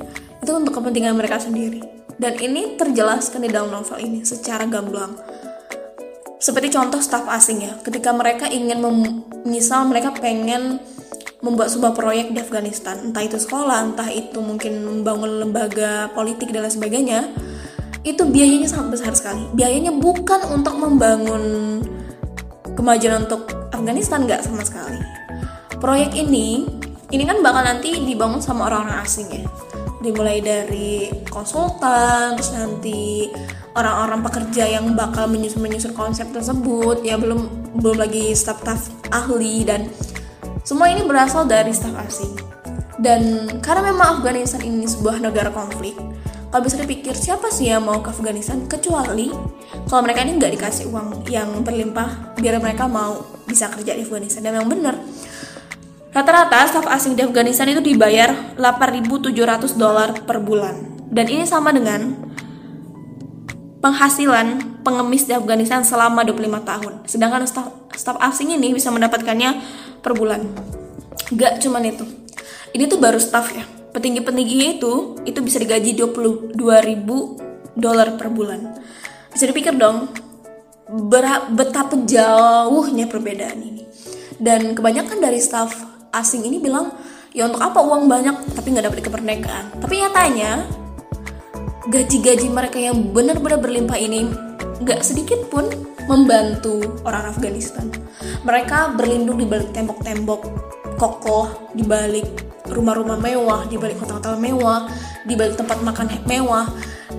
itu 0.40 0.52
untuk 0.56 0.80
kepentingan 0.80 1.12
mereka 1.18 1.36
sendiri. 1.36 1.82
Dan 2.20 2.36
ini 2.36 2.76
terjelaskan 2.76 3.44
di 3.44 3.50
dalam 3.52 3.72
novel 3.72 3.96
ini 4.00 4.20
secara 4.24 4.68
gamblang. 4.68 5.16
Seperti 6.40 6.72
contoh 6.72 7.00
staf 7.00 7.28
asing 7.28 7.64
ya, 7.64 7.76
ketika 7.84 8.12
mereka 8.16 8.48
ingin 8.48 8.80
misal 9.44 9.84
mereka 9.88 10.12
pengen 10.16 10.80
membuat 11.40 11.72
sebuah 11.72 11.96
proyek 11.96 12.36
di 12.36 12.38
Afghanistan, 12.40 13.00
entah 13.00 13.24
itu 13.24 13.40
sekolah, 13.40 13.92
entah 13.92 14.08
itu 14.12 14.38
mungkin 14.44 14.84
membangun 14.84 15.40
lembaga 15.40 16.12
politik 16.12 16.52
dan 16.52 16.68
lain 16.68 16.74
sebagainya, 16.76 17.20
itu 18.04 18.22
biayanya 18.28 18.68
sangat 18.68 19.00
besar 19.00 19.12
sekali. 19.16 19.44
Biayanya 19.56 19.92
bukan 19.96 20.52
untuk 20.52 20.76
membangun 20.76 21.42
kemajuan 22.76 23.28
untuk 23.28 23.48
Afghanistan 23.72 24.24
nggak 24.24 24.44
sama 24.44 24.64
sekali. 24.64 25.00
Proyek 25.80 26.12
ini 26.16 26.68
ini 27.10 27.22
kan 27.24 27.40
bakal 27.40 27.64
nanti 27.64 27.96
dibangun 28.04 28.40
sama 28.40 28.68
orang-orang 28.68 29.04
asing 29.04 29.28
ya. 29.32 29.44
Dimulai 30.00 30.40
dari 30.40 31.12
konsultan 31.28 32.40
terus 32.40 32.52
nanti 32.56 33.28
orang-orang 33.76 34.24
pekerja 34.24 34.64
yang 34.64 34.96
bakal 34.96 35.28
menyusun 35.28 35.60
menyusun 35.60 35.92
konsep 35.92 36.28
tersebut. 36.32 37.04
Ya 37.04 37.20
belum 37.20 37.72
belum 37.80 38.00
lagi 38.00 38.32
staf-staf 38.32 38.92
ahli 39.12 39.64
dan 39.64 39.88
semua 40.62 40.92
ini 40.92 41.04
berasal 41.06 41.48
dari 41.48 41.72
staf 41.72 41.94
asing. 42.04 42.36
Dan 43.00 43.48
karena 43.64 43.92
memang 43.92 44.20
Afghanistan 44.20 44.60
ini 44.60 44.84
sebuah 44.84 45.24
negara 45.24 45.48
konflik 45.48 45.96
kalau 46.50 46.66
bisa 46.66 46.82
dipikir 46.82 47.14
siapa 47.14 47.46
sih 47.46 47.70
yang 47.70 47.86
mau 47.86 48.02
ke 48.02 48.10
Afghanistan? 48.10 48.66
Kecuali 48.66 49.30
kalau 49.86 50.02
mereka 50.02 50.26
ini 50.26 50.34
nggak 50.34 50.52
dikasih 50.58 50.90
uang 50.90 51.22
yang 51.30 51.62
berlimpah 51.62 52.36
biar 52.42 52.58
mereka 52.58 52.90
mau 52.90 53.22
bisa 53.46 53.70
kerja 53.70 53.94
di 53.94 54.02
Afghanistan. 54.02 54.42
Dan 54.42 54.58
memang 54.58 54.68
benar 54.68 54.96
Rata-rata 56.10 56.66
staf 56.66 56.90
asing 56.90 57.14
di 57.14 57.22
Afghanistan 57.22 57.70
itu 57.70 57.78
dibayar 57.78 58.34
8.700 58.58 59.78
dolar 59.78 60.10
per 60.26 60.42
bulan. 60.42 61.06
Dan 61.06 61.30
ini 61.30 61.46
sama 61.46 61.70
dengan 61.70 62.18
penghasilan 63.78 64.69
pengemis 64.80 65.28
di 65.28 65.32
Afghanistan 65.36 65.84
selama 65.84 66.24
25 66.24 66.62
tahun. 66.64 66.92
Sedangkan 67.06 67.44
staf, 67.46 67.70
staf 67.94 68.16
asing 68.20 68.54
ini 68.56 68.72
bisa 68.74 68.88
mendapatkannya 68.92 69.60
per 70.00 70.16
bulan. 70.16 70.44
Gak 71.32 71.62
cuman 71.62 71.82
itu. 71.86 72.04
Ini 72.72 72.86
tuh 72.86 72.98
baru 72.98 73.18
staf 73.18 73.52
ya. 73.54 73.64
Petinggi-petingginya 73.90 74.78
itu 74.78 75.18
itu 75.26 75.38
bisa 75.42 75.58
digaji 75.58 75.98
22.000 75.98 76.54
dolar 77.74 78.08
per 78.14 78.28
bulan. 78.30 78.78
Bisa 79.30 79.46
dipikir 79.50 79.74
dong 79.74 80.10
betapa 81.54 81.94
jauhnya 82.06 83.06
perbedaan 83.06 83.58
ini. 83.62 83.84
Dan 84.40 84.74
kebanyakan 84.74 85.18
dari 85.20 85.38
staf 85.38 85.74
asing 86.10 86.46
ini 86.46 86.58
bilang 86.58 86.90
ya 87.30 87.46
untuk 87.46 87.62
apa 87.62 87.78
uang 87.78 88.10
banyak 88.10 88.58
tapi 88.58 88.74
nggak 88.74 88.90
dapat 88.90 88.98
kemerdekaan 89.06 89.64
tapi 89.78 90.02
nyatanya 90.02 90.66
gaji-gaji 91.86 92.50
mereka 92.50 92.78
yang 92.82 93.14
benar-benar 93.14 93.62
berlimpah 93.62 93.98
ini 93.98 94.49
nggak 94.80 95.00
sedikit 95.04 95.40
pun 95.52 95.68
membantu 96.08 96.80
orang 97.04 97.28
Afghanistan. 97.30 97.86
Mereka 98.42 98.96
berlindung 98.96 99.36
di 99.36 99.46
balik 99.46 99.70
tembok-tembok 99.76 100.40
kokoh 100.96 101.72
di 101.76 101.84
balik 101.84 102.26
rumah-rumah 102.70 103.18
mewah 103.18 103.66
di 103.66 103.76
balik 103.76 103.98
hotel-hotel 103.98 104.38
mewah 104.38 104.86
di 105.26 105.34
balik 105.36 105.60
tempat 105.60 105.84
makan 105.84 106.08
mewah. 106.24 106.66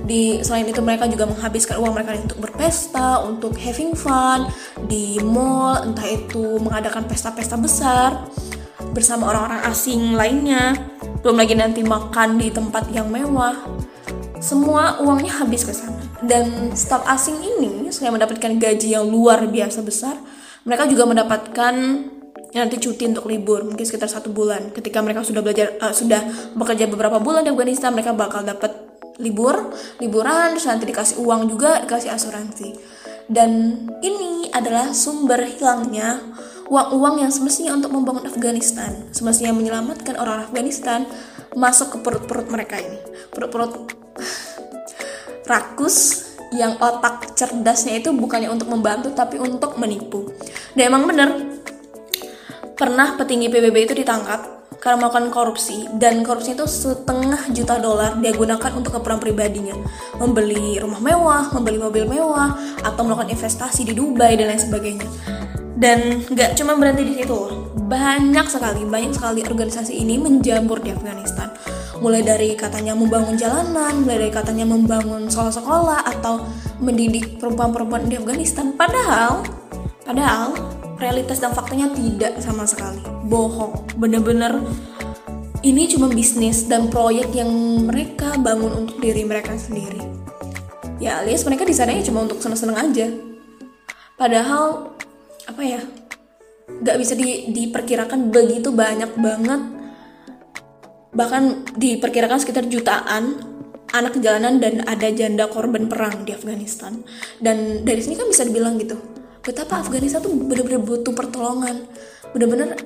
Di 0.01 0.41
selain 0.41 0.65
itu 0.65 0.81
mereka 0.81 1.05
juga 1.05 1.29
menghabiskan 1.29 1.77
uang 1.77 1.93
mereka 1.93 2.17
untuk 2.17 2.39
berpesta, 2.41 3.21
untuk 3.21 3.53
having 3.59 3.93
fun 3.93 4.49
di 4.89 5.21
mall, 5.21 5.83
entah 5.85 6.07
itu 6.07 6.57
mengadakan 6.57 7.05
pesta-pesta 7.05 7.59
besar 7.59 8.25
bersama 8.91 9.29
orang-orang 9.29 9.61
asing 9.69 10.17
lainnya. 10.17 10.73
Belum 11.21 11.37
lagi 11.37 11.53
nanti 11.53 11.85
makan 11.85 12.41
di 12.41 12.49
tempat 12.49 12.89
yang 12.89 13.13
mewah. 13.13 13.53
Semua 14.41 14.97
uangnya 15.05 15.37
habis 15.37 15.61
ke 15.61 15.69
sana 15.69 16.00
dan 16.21 16.73
staf 16.77 17.01
asing 17.09 17.41
ini 17.41 17.89
selain 17.89 18.13
mendapatkan 18.13 18.57
gaji 18.61 18.93
yang 18.93 19.05
luar 19.09 19.45
biasa 19.49 19.81
besar 19.81 20.15
mereka 20.61 20.85
juga 20.85 21.09
mendapatkan 21.09 21.73
nanti 22.51 22.75
cuti 22.77 23.07
untuk 23.07 23.25
libur 23.31 23.63
mungkin 23.63 23.85
sekitar 23.87 24.11
satu 24.11 24.29
bulan. 24.29 24.75
Ketika 24.75 24.99
mereka 24.99 25.23
sudah 25.23 25.39
belajar 25.39 25.79
uh, 25.79 25.95
sudah 25.95 26.19
bekerja 26.53 26.85
beberapa 26.91 27.17
bulan 27.17 27.47
di 27.47 27.49
Afghanistan 27.49 27.95
mereka 27.95 28.11
bakal 28.11 28.43
dapat 28.43 28.91
libur 29.21 29.71
liburan 30.01 30.57
terus 30.57 30.67
nanti 30.67 30.89
dikasih 30.89 31.21
uang 31.23 31.47
juga 31.47 31.81
dikasih 31.81 32.11
asuransi. 32.11 32.69
Dan 33.31 33.83
ini 34.03 34.51
adalah 34.51 34.91
sumber 34.91 35.39
hilangnya 35.47 36.19
uang-uang 36.67 37.23
yang 37.23 37.31
semestinya 37.31 37.79
untuk 37.79 37.95
membangun 37.95 38.27
Afghanistan 38.27 38.91
semestinya 39.15 39.55
menyelamatkan 39.55 40.19
orang 40.19 40.47
Afghanistan 40.47 41.07
masuk 41.55 41.95
ke 41.95 41.97
perut-perut 42.03 42.47
mereka 42.51 42.79
ini. 42.83 42.99
Perut-perut 43.31 43.71
rakus 45.45 46.27
yang 46.51 46.75
otak 46.83 47.31
cerdasnya 47.33 48.03
itu 48.03 48.11
bukannya 48.11 48.51
untuk 48.51 48.67
membantu 48.67 49.15
tapi 49.15 49.39
untuk 49.39 49.79
menipu. 49.79 50.27
Dan 50.75 50.91
emang 50.91 51.07
bener 51.07 51.29
pernah 52.75 53.15
petinggi 53.15 53.47
PBB 53.47 53.87
itu 53.87 53.93
ditangkap 53.95 54.59
karena 54.81 55.05
melakukan 55.05 55.29
korupsi 55.29 55.85
dan 56.01 56.25
korupsi 56.25 56.57
itu 56.57 56.65
setengah 56.65 57.53
juta 57.53 57.77
dolar 57.77 58.17
dia 58.17 58.33
gunakan 58.33 58.71
untuk 58.73 58.99
keperluan 58.99 59.21
pribadinya. 59.21 59.77
Membeli 60.19 60.81
rumah 60.81 60.99
mewah 60.99 61.43
membeli 61.55 61.77
mobil 61.79 62.03
mewah 62.09 62.57
atau 62.83 63.01
melakukan 63.07 63.31
investasi 63.31 63.87
di 63.87 63.93
Dubai 63.95 64.35
dan 64.35 64.51
lain 64.51 64.61
sebagainya. 64.61 65.07
Dan 65.77 66.25
nggak 66.29 66.59
cuma 66.59 66.77
berhenti 66.77 67.07
di 67.07 67.15
situ 67.23 67.61
banyak 67.91 68.47
sekali 68.47 68.87
banyak 68.87 69.11
sekali 69.11 69.43
organisasi 69.43 69.91
ini 69.99 70.15
menjamur 70.15 70.79
di 70.79 70.95
Afghanistan 70.95 71.51
mulai 72.01 72.25
dari 72.25 72.57
katanya 72.57 72.97
membangun 72.97 73.37
jalanan 73.37 74.01
mulai 74.01 74.17
dari 74.25 74.33
katanya 74.33 74.65
membangun 74.65 75.29
sekolah-sekolah 75.29 76.01
atau 76.17 76.41
mendidik 76.81 77.37
perempuan-perempuan 77.37 78.09
di 78.09 78.17
Afghanistan. 78.17 78.73
Padahal 78.73 79.45
padahal 80.01 80.57
realitas 80.97 81.37
dan 81.37 81.53
faktanya 81.53 81.93
tidak 81.93 82.41
sama 82.41 82.65
sekali. 82.65 82.99
Bohong. 83.29 83.85
Bener-bener 84.01 84.57
ini 85.61 85.85
cuma 85.93 86.09
bisnis 86.09 86.65
dan 86.65 86.89
proyek 86.89 87.37
yang 87.37 87.53
mereka 87.85 88.33
bangun 88.41 88.85
untuk 88.85 88.97
diri 88.97 89.21
mereka 89.21 89.53
sendiri. 89.53 90.01
Ya 90.97 91.21
alias 91.21 91.45
mereka 91.45 91.69
di 91.69 91.73
sana 91.77 91.93
cuma 92.01 92.25
untuk 92.25 92.41
seneng-seneng 92.41 92.77
aja. 92.81 93.07
Padahal 94.17 94.97
apa 95.45 95.61
ya 95.61 95.81
nggak 96.81 96.97
bisa 96.97 97.13
di, 97.13 97.53
diperkirakan 97.53 98.33
begitu 98.33 98.73
banyak 98.73 99.13
banget 99.21 99.80
bahkan 101.11 101.67
diperkirakan 101.75 102.39
sekitar 102.39 102.67
jutaan 102.71 103.39
anak 103.91 104.15
jalanan 104.23 104.63
dan 104.63 104.87
ada 104.87 105.11
janda 105.11 105.51
korban 105.51 105.91
perang 105.91 106.23
di 106.23 106.31
Afghanistan. 106.31 107.03
Dan 107.37 107.83
dari 107.83 107.99
sini 107.99 108.15
kan 108.15 108.27
bisa 108.31 108.47
dibilang 108.47 108.79
gitu 108.79 108.95
betapa 109.41 109.81
Afghanistan 109.81 110.21
tuh 110.21 110.31
bener-bener 110.31 110.81
butuh 110.81 111.11
pertolongan. 111.11 111.85
Bener-bener 112.31 112.77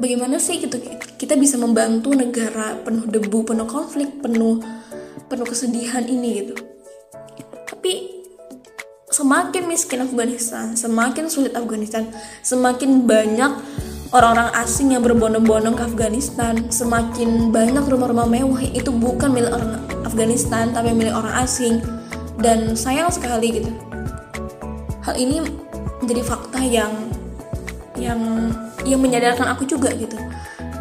bagaimana 0.00 0.40
sih 0.40 0.58
gitu 0.62 0.80
kita 1.20 1.36
bisa 1.36 1.60
membantu 1.60 2.16
negara 2.16 2.80
penuh 2.80 3.04
debu 3.06 3.44
penuh 3.44 3.68
konflik 3.68 4.08
penuh 4.24 4.62
penuh 5.28 5.46
kesedihan 5.46 6.02
ini 6.08 6.30
gitu. 6.42 6.54
Tapi 7.68 8.22
semakin 9.12 9.68
miskin 9.68 10.00
Afghanistan 10.00 10.72
semakin 10.72 11.28
sulit 11.28 11.52
Afghanistan 11.52 12.08
semakin 12.40 13.04
banyak 13.04 13.52
orang-orang 14.12 14.52
asing 14.60 14.92
yang 14.92 15.00
berbondong-bondong 15.00 15.72
ke 15.72 15.84
Afghanistan 15.88 16.68
semakin 16.68 17.48
banyak 17.48 17.80
rumah-rumah 17.88 18.28
mewah 18.28 18.60
itu 18.60 18.92
bukan 18.92 19.32
milik 19.32 19.56
orang 19.56 19.80
Afghanistan 20.04 20.70
tapi 20.70 20.92
milik 20.92 21.16
orang 21.16 21.32
asing. 21.40 21.80
Dan 22.36 22.76
sayang 22.76 23.08
sekali 23.08 23.62
gitu. 23.62 23.70
Hal 25.04 25.16
ini 25.16 25.40
menjadi 26.04 26.22
fakta 26.26 26.60
yang 26.60 26.92
yang 27.96 28.20
yang 28.82 29.00
menyadarkan 29.00 29.46
aku 29.52 29.64
juga 29.64 29.94
gitu. 29.94 30.18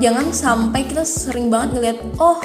Jangan 0.02 0.34
sampai 0.34 0.90
kita 0.90 1.06
sering 1.06 1.54
banget 1.54 1.78
ngeliat 1.78 1.98
oh 2.18 2.42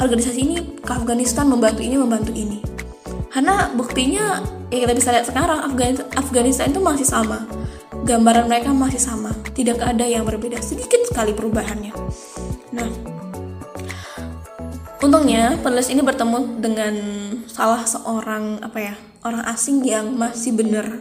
organisasi 0.00 0.38
ini 0.40 0.56
ke 0.80 0.90
Afghanistan 0.90 1.46
membantu 1.46 1.84
ini 1.84 1.96
membantu 2.00 2.32
ini. 2.32 2.58
Karena 3.28 3.68
buktinya 3.74 4.40
ya 4.72 4.78
kita 4.86 4.94
bisa 4.96 5.12
lihat 5.12 5.26
sekarang 5.26 5.60
Afghanistan, 6.14 6.70
itu 6.70 6.80
masih 6.80 7.06
sama 7.06 7.44
gambaran 8.04 8.46
mereka 8.52 8.70
masih 8.76 9.00
sama. 9.00 9.32
Tidak 9.56 9.80
ada 9.80 10.04
yang 10.04 10.28
berbeda. 10.28 10.60
Sedikit 10.60 11.08
sekali 11.08 11.32
perubahannya. 11.32 11.96
Nah 12.76 12.88
untungnya 15.04 15.60
penulis 15.60 15.92
ini 15.92 16.00
bertemu 16.00 16.64
dengan 16.64 16.94
salah 17.44 17.84
seorang 17.84 18.64
apa 18.64 18.78
ya 18.80 18.94
orang 19.24 19.44
asing 19.48 19.80
yang 19.84 20.12
masih 20.14 20.52
benar. 20.52 21.00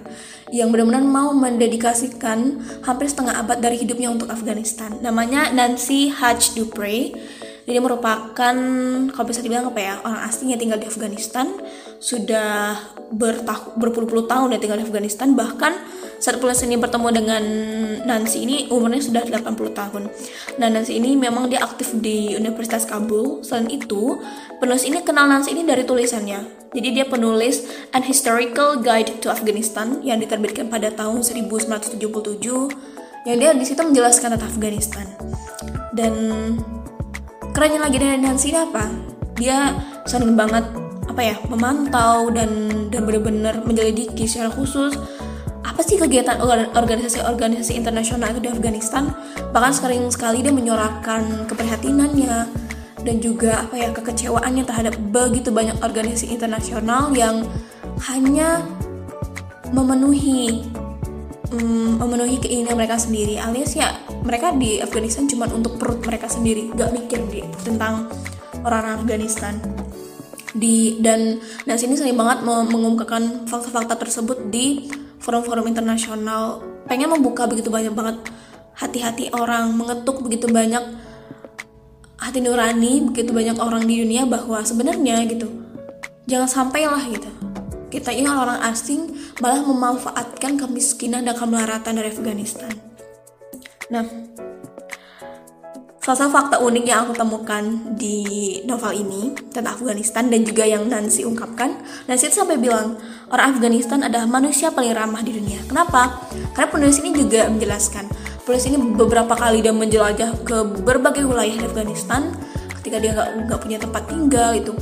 Yang 0.53 0.69
benar-benar 0.69 1.03
mau 1.03 1.33
mendedikasikan 1.33 2.61
hampir 2.85 3.09
setengah 3.09 3.41
abad 3.41 3.57
dari 3.57 3.75
hidupnya 3.79 4.13
untuk 4.13 4.29
Afghanistan. 4.29 4.95
Namanya 5.01 5.51
Nancy 5.51 6.07
Hutch 6.13 6.55
Dupre. 6.55 7.11
Dia 7.63 7.79
merupakan 7.79 8.55
kalau 9.07 9.25
bisa 9.25 9.39
dibilang 9.39 9.71
apa 9.71 9.79
ya 9.79 9.93
orang 10.03 10.19
asing 10.27 10.51
yang 10.51 10.59
tinggal 10.59 10.77
di 10.77 10.87
Afghanistan. 10.87 11.47
Sudah 11.97 12.75
berpuluh-puluh 13.79 14.27
tahun 14.27 14.55
dia 14.55 14.61
tinggal 14.61 14.83
di 14.83 14.85
Afghanistan. 14.85 15.31
Bahkan 15.33 15.73
saat 16.23 16.39
penulis 16.39 16.63
ini 16.63 16.79
bertemu 16.79 17.07
dengan 17.11 17.43
Nancy 18.07 18.47
ini 18.47 18.71
umurnya 18.71 19.03
sudah 19.03 19.27
80 19.27 19.75
tahun. 19.75 20.03
Nah 20.55 20.71
Nancy 20.71 20.95
ini 20.95 21.19
memang 21.19 21.51
dia 21.51 21.59
aktif 21.59 21.91
di 21.99 22.31
Universitas 22.39 22.87
Kabul. 22.87 23.43
Selain 23.43 23.67
itu, 23.67 24.23
penulis 24.63 24.87
ini 24.87 25.03
kenal 25.03 25.27
Nancy 25.27 25.51
ini 25.51 25.67
dari 25.67 25.83
tulisannya. 25.83 26.71
Jadi 26.71 26.87
dia 26.95 27.03
penulis 27.03 27.67
An 27.91 28.07
Historical 28.07 28.79
Guide 28.79 29.19
to 29.19 29.27
Afghanistan 29.27 29.99
yang 29.99 30.23
diterbitkan 30.23 30.71
pada 30.71 30.95
tahun 30.95 31.27
1977 31.27 31.99
yang 33.27 33.35
dia 33.35 33.51
di 33.51 33.65
situ 33.67 33.83
menjelaskan 33.83 34.39
tentang 34.39 34.47
Afghanistan. 34.47 35.05
Dan 35.91 36.15
kerennya 37.51 37.83
lagi 37.83 37.99
dari 37.99 38.15
Nancy 38.23 38.55
ini 38.55 38.63
apa? 38.63 38.87
Dia 39.35 39.75
sering 40.07 40.39
banget 40.39 40.63
apa 41.03 41.19
ya 41.19 41.35
memantau 41.51 42.31
dan 42.31 42.49
dan 42.87 43.03
benar-benar 43.03 43.59
menyelidiki 43.67 44.23
secara 44.23 44.49
khusus 44.49 44.95
apa 45.63 45.79
sih 45.79 45.95
kegiatan 45.95 46.43
organisasi-organisasi 46.75 47.79
internasional 47.79 48.35
di 48.35 48.51
Afghanistan? 48.51 49.15
Bahkan 49.55 49.71
sering 49.71 50.03
sekali 50.11 50.43
dia 50.43 50.51
menyorakan 50.51 51.47
keprihatinannya 51.47 52.35
dan 53.03 53.15
juga 53.19 53.67
apa 53.67 53.75
ya 53.75 53.89
kekecewaannya 53.91 54.63
terhadap 54.63 54.95
begitu 55.11 55.51
banyak 55.51 55.75
organisasi 55.79 56.31
internasional 56.31 57.11
yang 57.15 57.47
hanya 58.11 58.63
memenuhi 59.71 60.67
um, 61.55 61.99
memenuhi 61.99 62.39
keinginan 62.43 62.75
mereka 62.75 62.99
sendiri. 62.99 63.39
Alias 63.39 63.75
ya 63.75 63.95
mereka 64.23 64.51
di 64.55 64.79
Afghanistan 64.83 65.27
cuma 65.31 65.47
untuk 65.51 65.79
perut 65.79 66.03
mereka 66.03 66.27
sendiri 66.27 66.71
gak 66.75 66.91
mikir 66.91 67.19
di, 67.31 67.39
tentang 67.63 68.11
orang-orang 68.63 69.03
Afghanistan. 69.03 69.55
Di 70.53 71.01
dan 71.01 71.39
dan 71.65 71.75
sini 71.79 71.97
sering 71.97 72.19
banget 72.19 72.45
mengungkapkan 72.45 73.49
fakta-fakta 73.49 73.97
tersebut 73.97 74.53
di 74.53 74.85
forum-forum 75.23 75.65
internasional 75.71 76.59
pengen 76.85 77.07
membuka 77.07 77.47
begitu 77.47 77.71
banyak 77.71 77.95
banget 77.95 78.19
hati-hati 78.75 79.31
orang 79.31 79.71
mengetuk 79.71 80.19
begitu 80.19 80.51
banyak 80.51 80.83
hati 82.19 82.39
nurani 82.43 83.07
begitu 83.07 83.31
banyak 83.31 83.55
orang 83.55 83.87
di 83.87 84.03
dunia 84.03 84.27
bahwa 84.27 84.59
sebenarnya 84.59 85.23
gitu 85.31 85.47
jangan 86.27 86.47
sampailah 86.47 87.03
gitu. 87.11 87.29
Kita 87.91 88.09
ini 88.09 88.25
orang 88.25 88.57
asing 88.73 89.13
malah 89.37 89.61
memanfaatkan 89.61 90.57
kemiskinan 90.57 91.29
dan 91.29 91.37
kemelaratan 91.37 91.93
dari 91.93 92.09
Afghanistan. 92.09 92.73
Nah 93.93 94.01
Salah 96.03 96.19
satu 96.19 96.35
fakta 96.35 96.55
unik 96.59 96.83
yang 96.83 97.07
aku 97.07 97.15
temukan 97.15 97.63
di 97.95 98.59
novel 98.67 98.91
ini 98.91 99.31
tentang 99.55 99.79
Afghanistan 99.79 100.27
dan 100.27 100.43
juga 100.43 100.67
yang 100.67 100.83
Nancy 100.91 101.23
ungkapkan, 101.23 101.79
Nancy 102.11 102.27
itu 102.27 102.43
sampai 102.43 102.59
bilang 102.59 102.99
orang 103.31 103.55
Afghanistan 103.55 104.03
adalah 104.03 104.27
manusia 104.27 104.67
paling 104.67 104.91
ramah 104.91 105.23
di 105.23 105.31
dunia. 105.31 105.63
Kenapa? 105.63 106.27
Karena 106.51 106.67
penulis 106.67 106.99
ini 106.99 107.15
juga 107.15 107.47
menjelaskan, 107.47 108.11
penulis 108.43 108.67
ini 108.67 108.83
beberapa 108.99 109.31
kali 109.31 109.63
dia 109.63 109.71
menjelajah 109.71 110.43
ke 110.43 110.83
berbagai 110.83 111.23
wilayah 111.23 111.55
di 111.55 111.71
Afghanistan 111.71 112.35
ketika 112.83 112.99
dia 112.99 113.15
nggak 113.47 113.59
punya 113.63 113.79
tempat 113.79 114.03
tinggal 114.03 114.59
itu. 114.59 114.75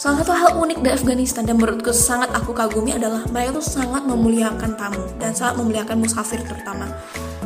Salah 0.00 0.24
satu 0.24 0.32
hal 0.32 0.56
unik 0.64 0.80
dari 0.80 0.96
Afghanistan 0.96 1.44
dan 1.44 1.60
menurutku 1.60 1.92
sangat 1.92 2.32
aku 2.32 2.56
kagumi 2.56 2.96
adalah 2.96 3.20
mereka 3.28 3.60
tuh 3.60 3.66
sangat 3.68 4.00
memuliakan 4.00 4.80
tamu 4.80 5.04
dan 5.20 5.36
sangat 5.36 5.60
memuliakan 5.60 6.00
musafir 6.00 6.40
terutama. 6.40 6.88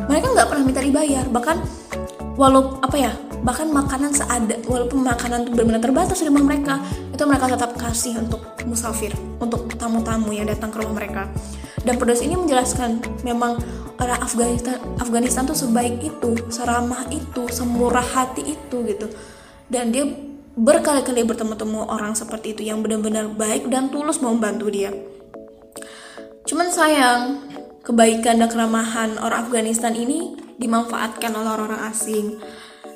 Mereka 0.07 0.31
nggak 0.31 0.47
pernah 0.47 0.63
minta 0.63 0.79
dibayar, 0.79 1.27
bahkan 1.27 1.59
walau 2.33 2.81
apa 2.81 2.97
ya 2.97 3.11
bahkan 3.43 3.67
makanan 3.69 4.15
seada 4.15 4.55
walaupun 4.65 5.03
makanan 5.03 5.45
itu 5.45 5.51
benar-benar 5.51 5.81
terbatas 5.83 6.17
di 6.23 6.31
rumah 6.31 6.47
mereka 6.47 6.79
itu 7.11 7.23
mereka 7.27 7.45
tetap 7.53 7.71
kasih 7.75 8.17
untuk 8.23 8.41
musafir 8.63 9.11
untuk 9.43 9.67
tamu-tamu 9.75 10.31
yang 10.31 10.47
datang 10.47 10.71
ke 10.71 10.79
rumah 10.81 11.03
mereka. 11.03 11.27
Dan 11.83 11.99
penulis 11.99 12.23
ini 12.23 12.39
menjelaskan 12.39 13.03
memang 13.27 13.59
orang 13.99 14.19
Afghanistan 14.23 14.79
Afghanistan 14.97 15.43
tuh 15.43 15.57
sebaik 15.57 15.99
itu 15.99 16.39
seramah 16.47 17.03
itu 17.11 17.51
semurah 17.51 18.03
hati 18.03 18.55
itu 18.55 18.77
gitu. 18.87 19.11
Dan 19.67 19.91
dia 19.91 20.07
berkali-kali 20.55 21.27
bertemu-temu 21.27 21.91
orang 21.91 22.15
seperti 22.15 22.55
itu 22.55 22.71
yang 22.71 22.79
benar-benar 22.79 23.27
baik 23.35 23.67
dan 23.67 23.91
tulus 23.91 24.23
mau 24.23 24.31
membantu 24.31 24.71
dia. 24.71 24.95
Cuman 26.47 26.71
sayang 26.71 27.43
kebaikan 27.83 28.39
dan 28.39 28.47
keramahan 28.47 29.19
orang 29.19 29.43
Afghanistan 29.43 29.91
ini 29.91 30.42
dimanfaatkan 30.57 31.31
oleh 31.33 31.49
orang-orang 31.49 31.81
asing. 31.89 32.37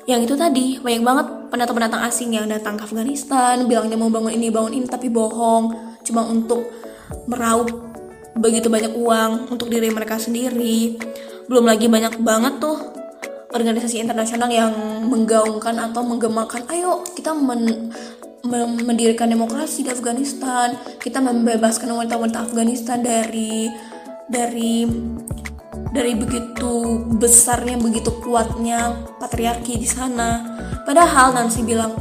Yang 0.08 0.20
itu 0.24 0.34
tadi 0.40 0.66
banyak 0.80 1.02
banget 1.04 1.26
pendatang-pendatang 1.52 2.02
asing 2.08 2.32
yang 2.32 2.48
datang 2.48 2.80
ke 2.80 2.88
Afghanistan 2.88 3.68
bilangnya 3.68 4.00
mau 4.00 4.08
bangun 4.08 4.32
ini 4.32 4.48
bangun 4.48 4.72
ini 4.72 4.86
tapi 4.88 5.12
bohong. 5.12 5.76
Cuma 6.00 6.24
untuk 6.24 6.64
meraup 7.28 7.68
begitu 8.38 8.70
banyak 8.70 8.96
uang 8.96 9.52
untuk 9.52 9.68
diri 9.68 9.92
mereka 9.92 10.16
sendiri. 10.16 10.96
Belum 11.44 11.68
lagi 11.68 11.92
banyak 11.92 12.24
banget 12.24 12.56
tuh 12.56 12.76
organisasi 13.52 14.00
internasional 14.00 14.48
yang 14.48 14.72
menggaungkan 15.08 15.76
atau 15.76 16.04
menggemakan 16.04 16.68
ayo 16.72 17.00
kita 17.16 17.32
men, 17.32 17.92
mendirikan 18.84 19.28
demokrasi 19.28 19.84
di 19.84 19.90
Afghanistan. 19.92 20.72
Kita 21.00 21.20
membebaskan 21.20 21.88
wanita-wanita 21.92 22.48
Afghanistan 22.48 23.04
dari 23.04 23.68
dari 24.28 24.84
dari 25.92 26.14
begitu 26.14 27.02
besarnya 27.16 27.80
begitu 27.80 28.12
kuatnya 28.22 29.08
patriarki 29.18 29.80
di 29.80 29.88
sana. 29.88 30.44
Padahal 30.84 31.34
Nancy 31.34 31.64
bilang 31.64 31.96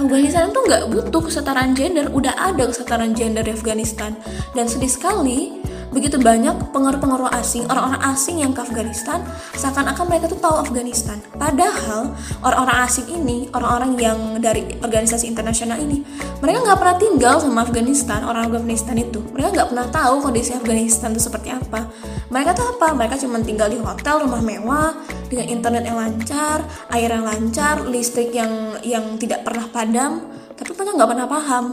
Afghanistan 0.00 0.48
tuh 0.48 0.64
nggak 0.64 0.88
butuh 0.88 1.22
kesetaraan 1.28 1.76
gender 1.76 2.08
udah 2.08 2.32
ada 2.32 2.64
kesetaraan 2.64 3.12
gender 3.12 3.44
di 3.44 3.52
Afghanistan. 3.52 4.16
Dan 4.56 4.66
sedih 4.66 4.90
sekali 4.90 5.60
begitu 5.90 6.16
banyak 6.22 6.70
pengaruh-pengaruh 6.70 7.30
asing, 7.42 7.66
orang-orang 7.66 8.02
asing 8.14 8.42
yang 8.42 8.54
ke 8.54 8.62
Afghanistan, 8.62 9.22
seakan-akan 9.58 10.04
mereka 10.06 10.30
tuh 10.30 10.38
tahu 10.38 10.62
Afghanistan. 10.62 11.18
Padahal 11.34 12.14
orang-orang 12.42 12.78
asing 12.86 13.06
ini, 13.10 13.50
orang-orang 13.50 13.98
yang 13.98 14.18
dari 14.38 14.78
organisasi 14.80 15.26
internasional 15.26 15.82
ini, 15.82 16.06
mereka 16.38 16.62
nggak 16.62 16.78
pernah 16.78 16.96
tinggal 16.96 17.34
sama 17.42 17.66
Afghanistan, 17.66 18.22
orang 18.22 18.48
Afghanistan 18.48 18.96
itu. 18.96 19.18
Mereka 19.34 19.48
nggak 19.50 19.68
pernah 19.74 19.86
tahu 19.90 20.14
kondisi 20.22 20.54
Afghanistan 20.54 21.10
itu 21.10 21.22
seperti 21.26 21.50
apa. 21.50 21.90
Mereka 22.30 22.50
tuh 22.54 22.66
apa? 22.78 22.94
Mereka 22.94 23.14
cuma 23.26 23.42
tinggal 23.42 23.68
di 23.68 23.78
hotel, 23.82 24.22
rumah 24.22 24.38
mewah, 24.38 24.94
dengan 25.26 25.46
internet 25.50 25.82
yang 25.86 25.98
lancar, 25.98 26.62
air 26.94 27.10
yang 27.10 27.26
lancar, 27.26 27.82
listrik 27.90 28.30
yang 28.30 28.78
yang 28.86 29.18
tidak 29.18 29.42
pernah 29.42 29.66
padam, 29.66 30.26
tapi 30.54 30.70
mereka 30.74 30.90
nggak 30.94 31.10
pernah 31.10 31.26
paham 31.26 31.64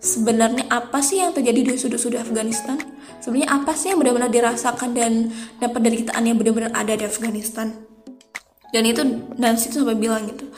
sebenarnya 0.00 0.64
apa 0.72 1.04
sih 1.04 1.20
yang 1.20 1.36
terjadi 1.36 1.60
di 1.70 1.76
sudut-sudut 1.76 2.18
Afghanistan? 2.18 2.80
Sebenarnya 3.20 3.52
apa 3.52 3.76
sih 3.76 3.92
yang 3.92 4.00
benar-benar 4.00 4.32
dirasakan 4.32 4.96
dan 4.96 5.28
dan 5.60 5.68
penderitaan 5.70 6.24
yang 6.24 6.40
benar-benar 6.40 6.72
ada 6.72 6.96
di 6.96 7.04
Afghanistan? 7.04 7.76
Dan 8.72 8.88
itu 8.88 9.04
Nancy 9.36 9.68
itu 9.68 9.84
sampai 9.84 10.00
bilang 10.00 10.24
gitu. 10.24 10.48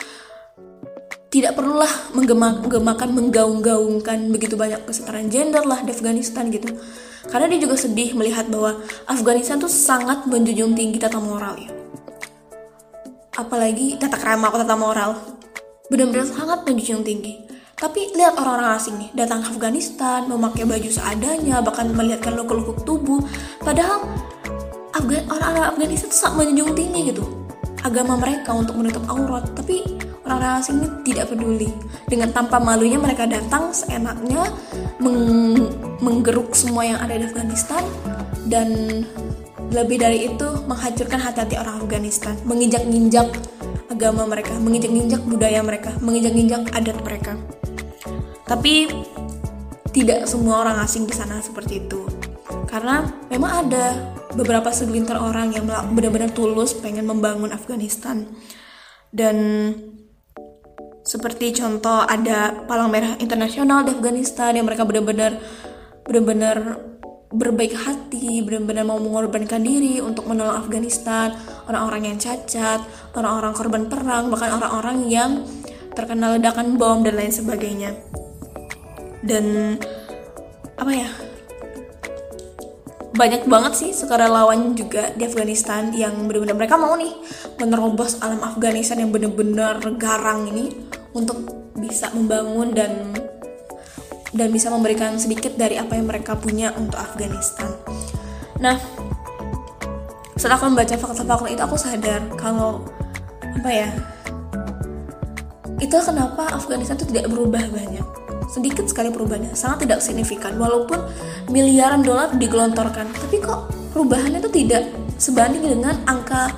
Tidak 1.33 1.57
perlulah 1.57 1.89
menggemakan, 2.13 3.09
menggaung-gaungkan 3.09 4.29
begitu 4.29 4.53
banyak 4.53 4.85
kesetaraan 4.85 5.33
gender 5.33 5.65
lah 5.65 5.81
di 5.81 5.89
Afghanistan 5.89 6.47
gitu. 6.53 6.77
Karena 7.25 7.49
dia 7.49 7.65
juga 7.65 7.73
sedih 7.73 8.13
melihat 8.13 8.45
bahwa 8.53 8.85
Afghanistan 9.09 9.57
tuh 9.57 9.71
sangat 9.71 10.29
menjunjung 10.29 10.77
tinggi 10.77 11.01
tata 11.01 11.17
moral 11.17 11.57
ya. 11.57 11.73
Apalagi 13.33 13.97
tata 13.97 14.13
krama 14.21 14.53
atau 14.53 14.61
tata 14.61 14.77
moral. 14.77 15.11
Benar-benar 15.89 16.29
sangat 16.29 16.69
menjunjung 16.69 17.01
tinggi 17.01 17.52
tapi 17.83 18.15
lihat 18.15 18.39
orang-orang 18.39 18.79
asing 18.79 18.95
nih, 18.95 19.11
datang 19.11 19.43
ke 19.43 19.51
Afghanistan, 19.51 20.23
memakai 20.31 20.63
baju 20.63 20.87
seadanya, 20.87 21.59
bahkan 21.59 21.91
melihatkan 21.91 22.31
lukuk-lukuk 22.31 22.87
tubuh. 22.87 23.19
Padahal 23.59 24.07
orang-orang 25.27 25.75
Afghanistan 25.75 26.07
itu 26.07 26.15
sangat 26.15 26.47
menjunjung 26.47 26.71
tinggi 26.79 27.11
gitu 27.11 27.27
agama 27.83 28.15
mereka 28.15 28.55
untuk 28.55 28.79
menutup 28.79 29.03
aurat. 29.11 29.43
Tapi 29.51 29.83
orang-orang 30.23 30.63
asing 30.63 30.79
ini 30.79 30.87
tidak 31.11 31.35
peduli. 31.35 31.69
Dengan 32.07 32.31
tanpa 32.31 32.55
malunya 32.63 32.95
mereka 32.95 33.27
datang 33.27 33.75
seenaknya 33.75 34.47
meng 35.03 35.19
menggeruk 35.99 36.55
semua 36.55 36.87
yang 36.87 37.03
ada 37.03 37.19
di 37.19 37.27
Afghanistan 37.27 37.83
dan 38.47 39.03
lebih 39.75 39.99
dari 39.99 40.31
itu 40.31 40.47
menghancurkan 40.71 41.19
hati-hati 41.19 41.59
orang 41.59 41.83
Afghanistan, 41.83 42.39
menginjak-injak 42.47 43.27
agama 43.91 44.27
mereka, 44.27 44.55
menginjak-injak 44.59 45.21
budaya 45.25 45.59
mereka, 45.63 45.95
menginjak-injak 45.99 46.71
adat 46.71 46.97
mereka. 47.03 47.33
Tapi 48.47 48.87
tidak 49.93 50.25
semua 50.27 50.65
orang 50.65 50.81
asing 50.83 51.07
di 51.07 51.15
sana 51.15 51.39
seperti 51.39 51.87
itu. 51.87 52.05
Karena 52.67 53.05
memang 53.29 53.69
ada 53.69 54.15
beberapa 54.33 54.73
segelintir 54.73 55.13
orang 55.13 55.53
yang 55.53 55.69
benar-benar 55.69 56.33
tulus 56.33 56.73
pengen 56.73 57.05
membangun 57.05 57.53
Afghanistan. 57.53 58.25
Dan 59.13 59.69
seperti 61.05 61.53
contoh 61.53 62.01
ada 62.01 62.65
Palang 62.65 62.89
Merah 62.89 63.13
Internasional 63.21 63.85
di 63.85 63.93
Afghanistan 63.93 64.55
yang 64.55 64.65
mereka 64.65 64.87
benar-benar 64.87 65.37
benar-benar 66.03 66.57
berbaik 67.33 67.73
hati, 67.73 68.45
benar-benar 68.45 68.85
mau 68.85 69.01
mengorbankan 69.01 69.65
diri 69.65 69.97
untuk 69.97 70.29
menolong 70.29 70.61
Afghanistan, 70.61 71.33
orang-orang 71.65 72.13
yang 72.13 72.17
cacat, 72.21 72.85
orang-orang 73.17 73.53
korban 73.57 73.83
perang, 73.89 74.29
bahkan 74.29 74.53
orang-orang 74.53 74.97
yang 75.09 75.31
terkena 75.97 76.37
ledakan 76.37 76.77
bom 76.77 77.01
dan 77.01 77.17
lain 77.17 77.33
sebagainya. 77.33 77.97
Dan 79.25 79.77
apa 80.77 80.91
ya 80.93 81.09
banyak 83.13 83.45
banget 83.45 83.73
sih 83.77 83.91
sukarelawan 83.93 84.73
juga 84.73 85.13
di 85.13 85.25
Afghanistan 85.29 85.93
yang 85.93 86.25
benar-benar 86.25 86.57
mereka 86.57 86.81
mau 86.81 86.97
nih 86.97 87.13
menerobos 87.61 88.17
alam 88.25 88.41
Afghanistan 88.41 89.05
yang 89.05 89.13
benar-benar 89.13 89.77
garang 90.01 90.49
ini 90.49 90.73
untuk 91.13 91.45
bisa 91.77 92.09
membangun 92.09 92.73
dan 92.73 93.13
dan 94.33 94.49
bisa 94.49 94.73
memberikan 94.73 95.15
sedikit 95.21 95.53
dari 95.53 95.77
apa 95.77 95.93
yang 95.93 96.09
mereka 96.09 96.33
punya 96.33 96.73
untuk 96.73 96.97
Afghanistan. 96.97 97.69
Nah, 98.57 98.81
setelah 100.33 100.57
aku 100.57 100.65
membaca 100.73 100.95
fakta-fakta 100.97 101.47
itu 101.53 101.61
aku 101.61 101.77
sadar 101.77 102.21
kalau 102.35 102.81
apa 103.43 103.69
ya 103.69 103.89
itu 105.77 105.93
kenapa 106.01 106.49
Afghanistan 106.51 106.97
itu 106.97 107.07
tidak 107.13 107.29
berubah 107.29 107.63
banyak. 107.69 108.05
Sedikit 108.49 108.85
sekali 108.85 109.09
perubahannya 109.09 109.53
sangat 109.57 109.87
tidak 109.87 109.99
signifikan 110.01 110.57
walaupun 110.57 110.99
miliaran 111.49 112.05
dolar 112.05 112.33
digelontorkan. 112.37 113.09
Tapi 113.13 113.41
kok 113.41 113.69
perubahannya 113.93 114.39
itu 114.41 114.51
tidak 114.51 114.89
sebanding 115.17 115.63
dengan 115.63 115.95
angka 116.05 116.53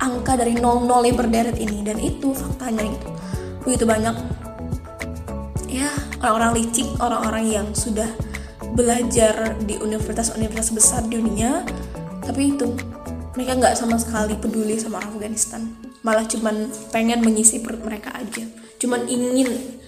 angka 0.00 0.40
dari 0.40 0.56
00 0.56 0.88
yang 0.88 1.16
berderet 1.16 1.56
ini? 1.60 1.84
Dan 1.84 2.00
itu 2.00 2.32
faktanya 2.32 2.88
itu 2.88 3.08
begitu 3.60 3.84
banyak 3.84 4.16
ya 4.16 4.39
orang-orang 6.20 6.52
licik 6.60 6.88
orang-orang 7.00 7.44
yang 7.48 7.66
sudah 7.72 8.08
belajar 8.76 9.56
di 9.64 9.80
universitas-universitas 9.80 10.72
besar 10.72 11.00
di 11.08 11.16
dunia. 11.16 11.64
Tapi 12.20 12.54
itu 12.54 12.70
mereka 13.34 13.56
nggak 13.56 13.74
sama 13.74 13.96
sekali 13.96 14.36
peduli 14.36 14.76
sama 14.76 15.00
orang 15.00 15.16
Afghanistan. 15.16 15.62
Malah 16.04 16.24
cuman 16.28 16.68
pengen 16.92 17.24
mengisi 17.24 17.60
perut 17.64 17.80
mereka 17.80 18.12
aja. 18.14 18.44
Cuman 18.80 19.08
ingin 19.08 19.80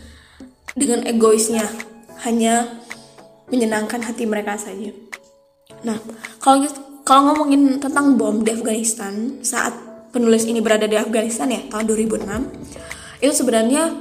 dengan 0.72 1.04
egoisnya 1.04 1.68
hanya 2.24 2.80
menyenangkan 3.52 4.00
hati 4.00 4.24
mereka 4.24 4.56
saja. 4.56 4.92
Nah, 5.84 6.00
kalau 6.40 6.64
gitu, 6.64 6.80
kalau 7.04 7.32
ngomongin 7.32 7.76
tentang 7.82 8.16
bom 8.16 8.40
di 8.40 8.54
Afghanistan 8.54 9.44
saat 9.44 9.74
penulis 10.12 10.48
ini 10.48 10.60
berada 10.60 10.88
di 10.88 10.96
Afghanistan 10.96 11.48
ya 11.48 11.64
tahun 11.72 11.88
2006 11.88 13.24
itu 13.24 13.32
sebenarnya 13.32 13.96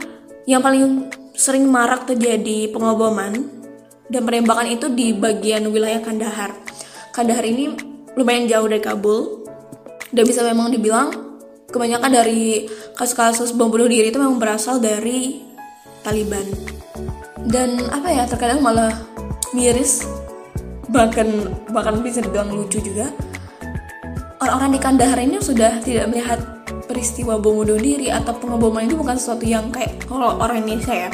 yang 0.46 0.60
paling 0.60 1.08
sering 1.42 1.66
marak 1.66 2.06
terjadi 2.06 2.70
pengoboman 2.70 3.50
dan 4.14 4.22
penembakan 4.22 4.70
itu 4.70 4.94
di 4.94 5.18
bagian 5.18 5.66
wilayah 5.74 5.98
Kandahar. 5.98 6.54
Kandahar 7.10 7.42
ini 7.42 7.74
lumayan 8.14 8.46
jauh 8.46 8.70
dari 8.70 8.78
Kabul 8.78 9.42
dan 10.14 10.24
bisa 10.30 10.46
memang 10.46 10.70
dibilang 10.70 11.10
kebanyakan 11.74 12.14
dari 12.14 12.70
kasus-kasus 12.94 13.58
bom 13.58 13.74
bunuh 13.74 13.90
diri 13.90 14.14
itu 14.14 14.22
memang 14.22 14.38
berasal 14.38 14.78
dari 14.78 15.42
Taliban 16.06 16.46
dan 17.48 17.80
apa 17.90 18.12
ya 18.12 18.24
terkadang 18.28 18.60
malah 18.62 18.92
miris 19.56 20.06
bahkan 20.92 21.48
bahkan 21.72 22.04
bisa 22.04 22.20
dibilang 22.20 22.52
lucu 22.52 22.84
juga 22.84 23.10
orang-orang 24.44 24.76
di 24.76 24.80
Kandahar 24.84 25.20
ini 25.24 25.40
sudah 25.40 25.80
tidak 25.80 26.12
melihat 26.12 26.61
peristiwa 26.92 27.40
bom 27.40 27.64
bunuh 27.64 27.80
diri 27.80 28.12
atau 28.12 28.36
pengeboman 28.36 28.84
itu 28.84 29.00
bukan 29.00 29.16
sesuatu 29.16 29.48
yang 29.48 29.72
kayak 29.72 30.04
kalau 30.04 30.36
orang 30.44 30.68
Indonesia 30.68 31.08
ya. 31.08 31.10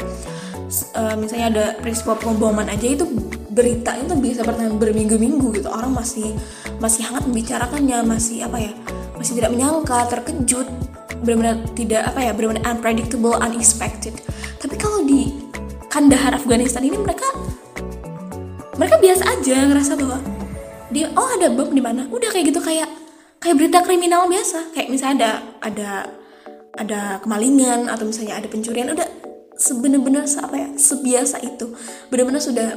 Uh, 0.98 1.16
misalnya 1.16 1.46
ada 1.48 1.64
peristiwa 1.80 2.18
pengeboman 2.18 2.66
aja 2.68 2.84
itu 2.84 3.06
berita 3.48 3.96
itu 3.96 4.12
bisa 4.18 4.42
bertahan 4.42 4.74
berminggu-minggu 4.74 5.54
gitu. 5.54 5.70
Orang 5.70 5.94
masih 5.94 6.34
masih 6.82 7.06
hangat 7.06 7.24
membicarakannya 7.30 7.98
masih 8.02 8.44
apa 8.44 8.58
ya 8.58 8.72
masih 9.14 9.38
tidak 9.38 9.50
menyangka 9.54 9.98
terkejut 10.10 10.66
benar-benar 11.22 11.56
tidak 11.74 12.02
apa 12.06 12.20
ya 12.22 12.30
benar-benar 12.34 12.64
unpredictable 12.74 13.34
unexpected. 13.38 14.14
Tapi 14.58 14.74
kalau 14.74 15.06
di 15.06 15.30
Kandahar 15.88 16.36
Afghanistan 16.36 16.84
ini 16.84 16.98
mereka 17.00 17.26
mereka 18.76 19.00
biasa 19.00 19.24
aja 19.26 19.56
ngerasa 19.66 19.92
bahwa 19.98 20.18
dia 20.92 21.10
oh 21.16 21.28
ada 21.38 21.48
bom 21.50 21.70
di 21.72 21.82
mana? 21.82 22.06
Udah 22.12 22.28
kayak 22.30 22.52
gitu 22.52 22.60
kayak 22.60 23.07
kayak 23.38 23.56
berita 23.58 23.78
kriminal 23.86 24.26
biasa. 24.26 24.74
Kayak 24.74 24.88
misalnya 24.90 25.16
ada 25.18 25.30
ada 25.62 25.90
ada 26.78 27.00
kemalingan 27.22 27.90
atau 27.90 28.06
misalnya 28.06 28.38
ada 28.38 28.46
pencurian 28.46 28.94
udah 28.94 29.08
sebenar-benar 29.58 30.26
apa 30.26 30.56
ya 30.56 30.68
sebiasa 30.78 31.42
itu. 31.42 31.74
Benar-benar 32.10 32.42
sudah 32.42 32.68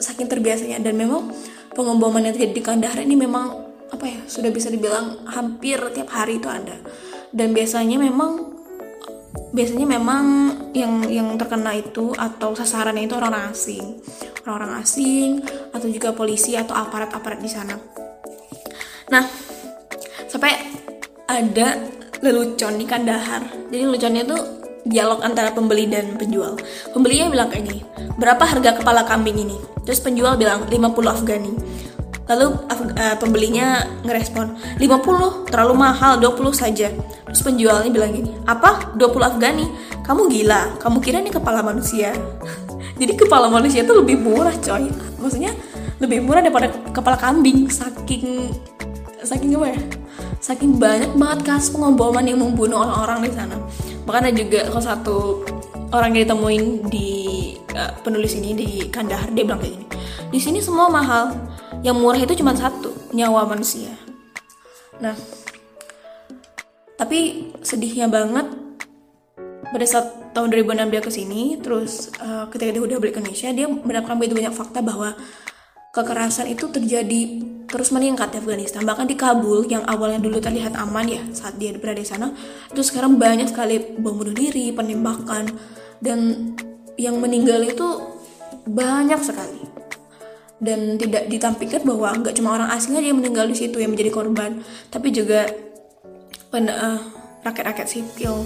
saking 0.00 0.28
terbiasanya. 0.28 0.80
Dan 0.80 0.96
memang 1.00 1.32
pengeboman 1.72 2.24
yang 2.24 2.34
terjadi 2.36 2.54
di 2.56 2.64
Kandahar 2.64 3.00
ini 3.00 3.16
memang 3.16 3.64
apa 3.86 4.04
ya 4.04 4.20
sudah 4.26 4.50
bisa 4.50 4.68
dibilang 4.68 5.24
hampir 5.28 5.78
tiap 5.96 6.12
hari 6.12 6.40
itu 6.40 6.48
ada. 6.48 6.76
Dan 7.32 7.52
biasanya 7.56 8.00
memang 8.00 8.56
biasanya 9.52 9.88
memang 9.88 10.24
yang 10.76 11.04
yang 11.08 11.28
terkena 11.40 11.72
itu 11.76 12.12
atau 12.12 12.52
sasarannya 12.52 13.08
itu 13.08 13.16
orang-orang 13.16 13.52
asing. 13.52 14.00
Orang-orang 14.44 14.72
asing 14.84 15.30
atau 15.72 15.88
juga 15.88 16.12
polisi 16.12 16.54
atau 16.54 16.76
aparat-aparat 16.76 17.40
di 17.40 17.50
sana. 17.50 17.76
Nah 19.08 19.45
sampai 20.36 20.52
ada 21.32 21.80
lelucon 22.20 22.76
di 22.76 22.84
Kandahar. 22.84 23.72
Jadi 23.72 23.82
leluconnya 23.88 24.22
tuh 24.28 24.40
dialog 24.84 25.24
antara 25.24 25.48
pembeli 25.56 25.88
dan 25.88 26.12
penjual. 26.20 26.60
Pembelinya 26.92 27.32
bilang 27.32 27.48
kayak 27.48 27.64
gini 27.64 27.80
berapa 28.20 28.44
harga 28.44 28.76
kepala 28.76 29.08
kambing 29.08 29.40
ini? 29.40 29.56
Terus 29.88 30.04
penjual 30.04 30.36
bilang 30.36 30.68
50 30.68 30.76
Afghani. 31.08 31.52
Lalu 32.28 32.46
uh, 32.68 33.16
pembelinya 33.16 33.86
ngerespon 34.04 34.76
50 34.76 35.48
terlalu 35.48 35.72
mahal 35.72 36.20
20 36.20 36.52
saja. 36.52 36.92
Terus 37.32 37.40
penjualnya 37.40 37.88
bilang 37.88 38.12
gini 38.12 38.36
apa? 38.44 38.92
20 38.92 39.08
Afghani? 39.24 39.66
Kamu 40.04 40.28
gila 40.28 40.76
kamu 40.84 41.00
kira 41.00 41.24
ini 41.24 41.32
kepala 41.32 41.64
manusia? 41.64 42.12
Jadi 43.00 43.12
kepala 43.16 43.48
manusia 43.48 43.88
itu 43.88 43.94
lebih 43.96 44.20
murah 44.20 44.52
coy. 44.60 44.92
Maksudnya 45.16 45.56
lebih 45.96 46.20
murah 46.20 46.44
daripada 46.44 46.68
kepala 46.92 47.16
kambing 47.16 47.72
saking 47.72 48.52
saking 49.22 49.56
apa 49.56 49.66
ya? 49.72 49.80
Saking 50.40 50.76
banyak 50.76 51.12
banget 51.16 51.40
kasus 51.48 51.72
pengeboman 51.72 52.24
yang 52.26 52.40
membunuh 52.40 52.84
orang-orang 52.84 53.28
di 53.28 53.32
sana. 53.32 53.56
Bahkan 54.04 54.22
ada 54.28 54.34
juga 54.36 54.60
salah 54.68 54.86
satu 54.96 55.42
orang 55.94 56.14
yang 56.14 56.26
ditemuin 56.26 56.64
di 56.90 57.10
uh, 57.76 57.92
penulis 58.02 58.34
ini 58.34 58.50
di 58.56 58.68
Kandahar 58.90 59.30
dia 59.30 59.44
bilang 59.46 59.60
kayak 59.62 59.74
gini 59.78 59.86
di 60.32 60.38
sini 60.42 60.58
semua 60.58 60.90
mahal 60.90 61.30
yang 61.86 61.96
murah 61.96 62.18
itu 62.18 62.34
cuma 62.34 62.56
satu 62.56 62.90
nyawa 63.14 63.46
manusia. 63.46 63.92
Nah 64.98 65.14
tapi 66.96 67.52
sedihnya 67.60 68.08
banget 68.08 68.48
pada 69.68 69.84
saat 69.84 70.32
tahun 70.32 70.48
2006 70.52 70.92
dia 70.92 71.02
ke 71.04 71.10
sini 71.12 71.42
terus 71.60 72.08
uh, 72.20 72.48
ketika 72.48 72.72
dia 72.72 72.82
udah 72.82 72.96
balik 72.96 73.14
ke 73.16 73.20
Indonesia 73.20 73.48
dia 73.52 73.66
mendapatkan 73.68 74.16
begitu 74.16 74.34
banyak 74.40 74.54
fakta 74.56 74.80
bahwa 74.80 75.12
kekerasan 75.92 76.48
itu 76.48 76.72
terjadi 76.72 77.44
terus 77.66 77.90
meningkat 77.90 78.30
di 78.32 78.38
Afghanistan. 78.38 78.86
Bahkan 78.86 79.06
di 79.10 79.16
Kabul 79.18 79.66
yang 79.66 79.82
awalnya 79.86 80.22
dulu 80.22 80.38
terlihat 80.38 80.78
aman 80.78 81.06
ya 81.06 81.22
saat 81.34 81.58
dia 81.58 81.74
berada 81.74 81.98
di 81.98 82.08
sana 82.08 82.30
itu 82.70 82.82
sekarang 82.82 83.18
banyak 83.18 83.50
sekali 83.50 83.98
bom 83.98 84.16
bunuh 84.16 84.32
diri 84.34 84.70
penembakan 84.70 85.50
dan 85.98 86.52
yang 86.96 87.18
meninggal 87.18 87.60
itu 87.62 87.86
banyak 88.66 89.20
sekali. 89.20 89.62
Dan 90.56 90.96
tidak 90.96 91.28
ditampilkan 91.28 91.84
bahwa 91.84 92.16
nggak 92.16 92.34
cuma 92.40 92.56
orang 92.56 92.72
asing 92.72 92.96
aja 92.96 93.12
yang 93.12 93.20
meninggal 93.20 93.44
di 93.44 93.56
situ 93.58 93.76
yang 93.76 93.92
menjadi 93.92 94.08
korban 94.08 94.64
tapi 94.88 95.12
juga 95.12 95.44
uh, 96.56 96.98
rakyat-rakyat 97.44 97.86
sipil. 97.86 98.40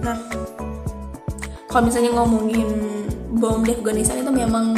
Nah 0.00 0.16
kalau 1.68 1.92
misalnya 1.92 2.16
ngomongin 2.16 2.68
bom 3.36 3.60
di 3.60 3.76
Afghanistan 3.76 4.24
itu 4.24 4.32
memang 4.32 4.72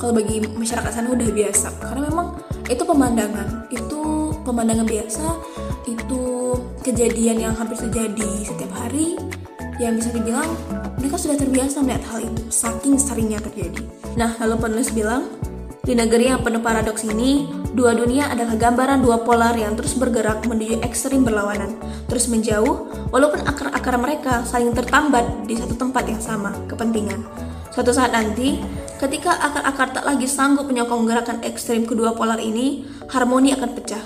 kalau 0.00 0.16
bagi 0.16 0.40
masyarakat 0.42 0.90
sana 0.90 1.14
udah 1.14 1.28
biasa 1.28 1.68
karena 1.78 2.08
memang 2.08 2.41
itu 2.68 2.82
pemandangan. 2.82 3.66
Itu 3.70 4.32
pemandangan 4.46 4.86
biasa. 4.86 5.26
Itu 5.86 6.22
kejadian 6.82 7.42
yang 7.42 7.54
hampir 7.56 7.78
terjadi 7.78 8.30
setiap 8.46 8.72
hari. 8.76 9.18
Yang 9.80 10.04
bisa 10.04 10.10
dibilang 10.14 10.50
mereka 11.00 11.16
sudah 11.18 11.36
terbiasa 11.38 11.82
melihat 11.82 12.04
hal 12.12 12.20
itu. 12.22 12.42
Saking 12.52 13.00
seringnya 13.00 13.40
terjadi. 13.42 13.82
Nah 14.14 14.36
lalu 14.38 14.54
penulis 14.60 14.92
bilang 14.92 15.26
di 15.82 15.98
negeri 15.98 16.30
yang 16.30 16.46
penuh 16.46 16.62
paradoks 16.62 17.02
ini, 17.02 17.50
dua 17.74 17.90
dunia 17.90 18.30
adalah 18.30 18.54
gambaran 18.54 19.02
dua 19.02 19.26
polar 19.26 19.50
yang 19.58 19.74
terus 19.74 19.98
bergerak 19.98 20.46
menuju 20.46 20.78
ekstrim 20.78 21.26
berlawanan, 21.26 21.74
terus 22.06 22.30
menjauh, 22.30 22.86
walaupun 23.10 23.42
akar-akar 23.42 23.98
mereka 23.98 24.46
saling 24.46 24.70
tertambat 24.70 25.26
di 25.42 25.58
satu 25.58 25.74
tempat 25.74 26.06
yang 26.06 26.22
sama, 26.22 26.54
kepentingan. 26.70 27.26
Suatu 27.72 27.90
saat 27.90 28.12
nanti, 28.12 28.60
Ketika 29.02 29.34
akar-akar 29.34 29.98
tak 29.98 30.06
lagi 30.06 30.30
sanggup 30.30 30.70
menyokong 30.70 31.10
gerakan 31.10 31.42
ekstrim 31.42 31.82
kedua 31.90 32.14
polar 32.14 32.38
ini, 32.38 32.86
harmoni 33.10 33.50
akan 33.50 33.74
pecah. 33.74 33.98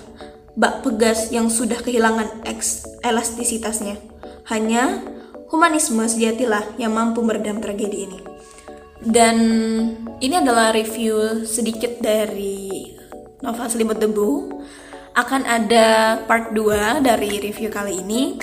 Bak 0.57 0.81
pegas 0.81 1.29
yang 1.29 1.53
sudah 1.53 1.77
kehilangan 1.85 2.49
eks 2.49 2.97
elastisitasnya. 3.05 4.01
Hanya 4.49 5.05
humanisme 5.53 6.01
sejatilah 6.01 6.81
yang 6.81 6.97
mampu 6.97 7.21
meredam 7.21 7.61
tragedi 7.61 8.09
ini. 8.09 8.19
Dan 9.05 9.37
ini 10.17 10.35
adalah 10.41 10.73
review 10.73 11.45
sedikit 11.45 12.01
dari 12.01 12.89
novel 13.45 13.69
Selimut 13.69 14.01
Debu. 14.01 14.49
Akan 15.13 15.45
ada 15.45 16.17
part 16.25 16.57
2 16.57 17.05
dari 17.05 17.37
review 17.37 17.69
kali 17.69 18.01
ini. 18.01 18.41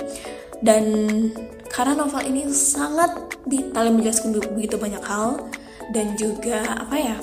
Dan 0.61 0.85
karena 1.73 1.97
novel 1.97 2.21
ini 2.21 2.45
sangat 2.53 3.33
detail 3.49 3.89
menjelaskan 3.89 4.37
begitu 4.53 4.77
banyak 4.77 5.01
hal, 5.01 5.49
dan 5.89 6.13
juga 6.13 6.61
apa 6.77 6.95
ya 6.95 7.17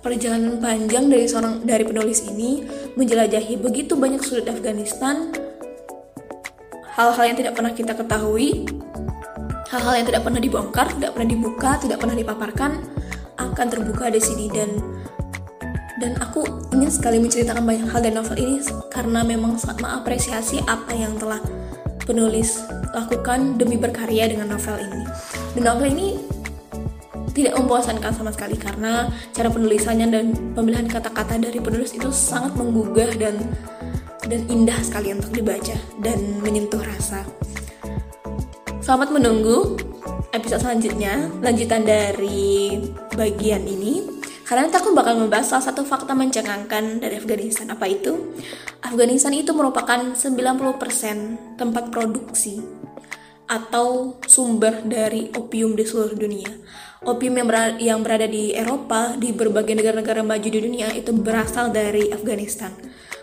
perjalanan 0.00 0.58
panjang 0.58 1.12
dari 1.12 1.26
seorang 1.28 1.62
dari 1.66 1.84
penulis 1.84 2.24
ini 2.26 2.64
menjelajahi 2.96 3.58
begitu 3.60 3.98
banyak 3.98 4.22
sudut 4.22 4.48
Afghanistan 4.48 5.34
hal-hal 6.94 7.24
yang 7.26 7.36
tidak 7.36 7.58
pernah 7.58 7.74
kita 7.74 7.92
ketahui 7.92 8.64
hal-hal 9.66 9.94
yang 9.98 10.06
tidak 10.06 10.22
pernah 10.22 10.40
dibongkar 10.40 10.86
tidak 10.94 11.10
pernah 11.10 11.28
dibuka 11.28 11.70
tidak 11.82 11.98
pernah 11.98 12.16
dipaparkan 12.16 12.72
akan 13.36 13.66
terbuka 13.68 14.08
di 14.08 14.20
sini. 14.20 14.46
Dan 14.48 14.70
dan 15.96 16.12
aku 16.20 16.44
ingin 16.76 16.92
sekali 16.92 17.16
menceritakan 17.16 17.64
banyak 17.64 17.88
hal 17.88 18.00
dari 18.04 18.12
novel 18.12 18.36
ini 18.36 18.60
karena 18.92 19.24
memang 19.24 19.56
sangat 19.56 19.80
mengapresiasi 19.80 20.60
apa 20.68 20.92
yang 20.92 21.16
telah 21.16 21.40
penulis 22.06 22.62
lakukan 22.94 23.58
demi 23.58 23.74
berkarya 23.76 24.30
dengan 24.30 24.54
novel 24.54 24.78
ini. 24.78 25.02
Dan 25.58 25.62
novel 25.66 25.88
ini 25.90 26.08
tidak 27.36 27.58
membosankan 27.60 28.16
sama 28.16 28.32
sekali 28.32 28.56
karena 28.56 29.12
cara 29.36 29.52
penulisannya 29.52 30.08
dan 30.08 30.32
pemilihan 30.56 30.88
kata-kata 30.88 31.36
dari 31.36 31.60
penulis 31.60 31.92
itu 31.92 32.08
sangat 32.08 32.56
menggugah 32.56 33.12
dan 33.20 33.36
dan 34.24 34.40
indah 34.48 34.80
sekali 34.80 35.12
untuk 35.12 35.36
dibaca 35.36 35.76
dan 36.00 36.40
menyentuh 36.40 36.80
rasa. 36.80 37.28
Selamat 38.80 39.12
menunggu 39.12 39.76
episode 40.32 40.62
selanjutnya, 40.62 41.28
lanjutan 41.42 41.82
dari 41.84 42.80
bagian 43.12 43.66
ini. 43.66 44.15
Karena 44.46 44.70
nanti 44.70 44.78
aku 44.78 44.94
bakal 44.94 45.18
membahas 45.18 45.50
salah 45.50 45.66
satu 45.66 45.82
fakta 45.82 46.14
mencengangkan 46.14 47.02
dari 47.02 47.18
Afghanistan. 47.18 47.66
Apa 47.74 47.90
itu? 47.90 48.38
Afghanistan 48.78 49.34
itu 49.34 49.50
merupakan 49.50 50.14
90% 50.14 51.58
tempat 51.58 51.90
produksi 51.90 52.62
atau 53.50 54.18
sumber 54.26 54.86
dari 54.86 55.34
opium 55.34 55.74
di 55.74 55.82
seluruh 55.86 56.14
dunia 56.18 56.50
opium 57.06 57.38
yang 57.38 57.46
berada, 57.46 57.72
yang 57.78 58.00
berada 58.02 58.26
di 58.26 58.50
Eropa 58.52 59.14
di 59.14 59.30
berbagai 59.30 59.78
negara-negara 59.78 60.26
maju 60.26 60.48
di 60.50 60.60
dunia 60.60 60.90
itu 60.90 61.14
berasal 61.14 61.70
dari 61.70 62.10
Afghanistan. 62.10 62.74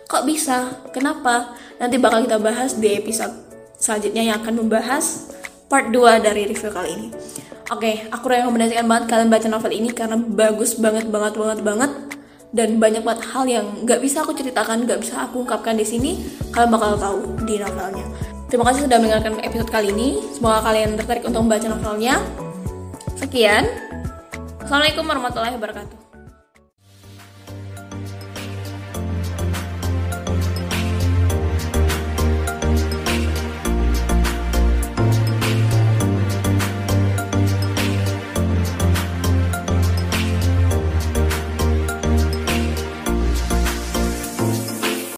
Kok 0.07 0.23
bisa? 0.23 0.87
Kenapa? 0.95 1.53
Nanti 1.77 1.99
bakal 1.99 2.23
kita 2.23 2.39
bahas 2.39 2.79
di 2.79 2.95
episode 2.95 3.33
selanjutnya 3.75 4.23
yang 4.31 4.37
akan 4.39 4.63
membahas 4.63 5.35
part 5.67 5.91
2 5.91 6.23
dari 6.23 6.47
review 6.47 6.71
kali 6.71 6.89
ini. 6.95 7.09
Oke, 7.73 8.05
aku 8.13 8.29
rekomendasikan 8.29 8.85
banget 8.85 9.09
kalian 9.09 9.33
baca 9.33 9.47
novel 9.49 9.73
ini 9.73 9.89
karena 9.89 10.13
bagus 10.13 10.77
banget 10.77 11.09
banget 11.09 11.33
banget 11.33 11.59
banget 11.65 11.91
dan 12.53 12.77
banyak 12.77 13.01
banget 13.01 13.25
hal 13.33 13.49
yang 13.49 13.65
nggak 13.81 13.97
bisa 13.97 14.21
aku 14.21 14.37
ceritakan, 14.37 14.85
nggak 14.85 15.01
bisa 15.01 15.25
aku 15.25 15.41
ungkapkan 15.41 15.73
di 15.73 15.81
sini. 15.81 16.21
Kalian 16.53 16.69
bakal 16.69 17.01
tahu 17.01 17.17
di 17.49 17.57
novelnya. 17.57 18.05
Terima 18.45 18.69
kasih 18.69 18.85
sudah 18.85 19.01
mendengarkan 19.01 19.41
episode 19.41 19.73
kali 19.73 19.89
ini. 19.89 20.21
Semoga 20.37 20.61
kalian 20.69 20.93
tertarik 21.01 21.25
untuk 21.25 21.41
membaca 21.41 21.65
novelnya. 21.65 22.21
Sekian. 23.17 23.65
Assalamualaikum 24.61 25.09
warahmatullahi 25.09 25.57
wabarakatuh. 25.57 26.02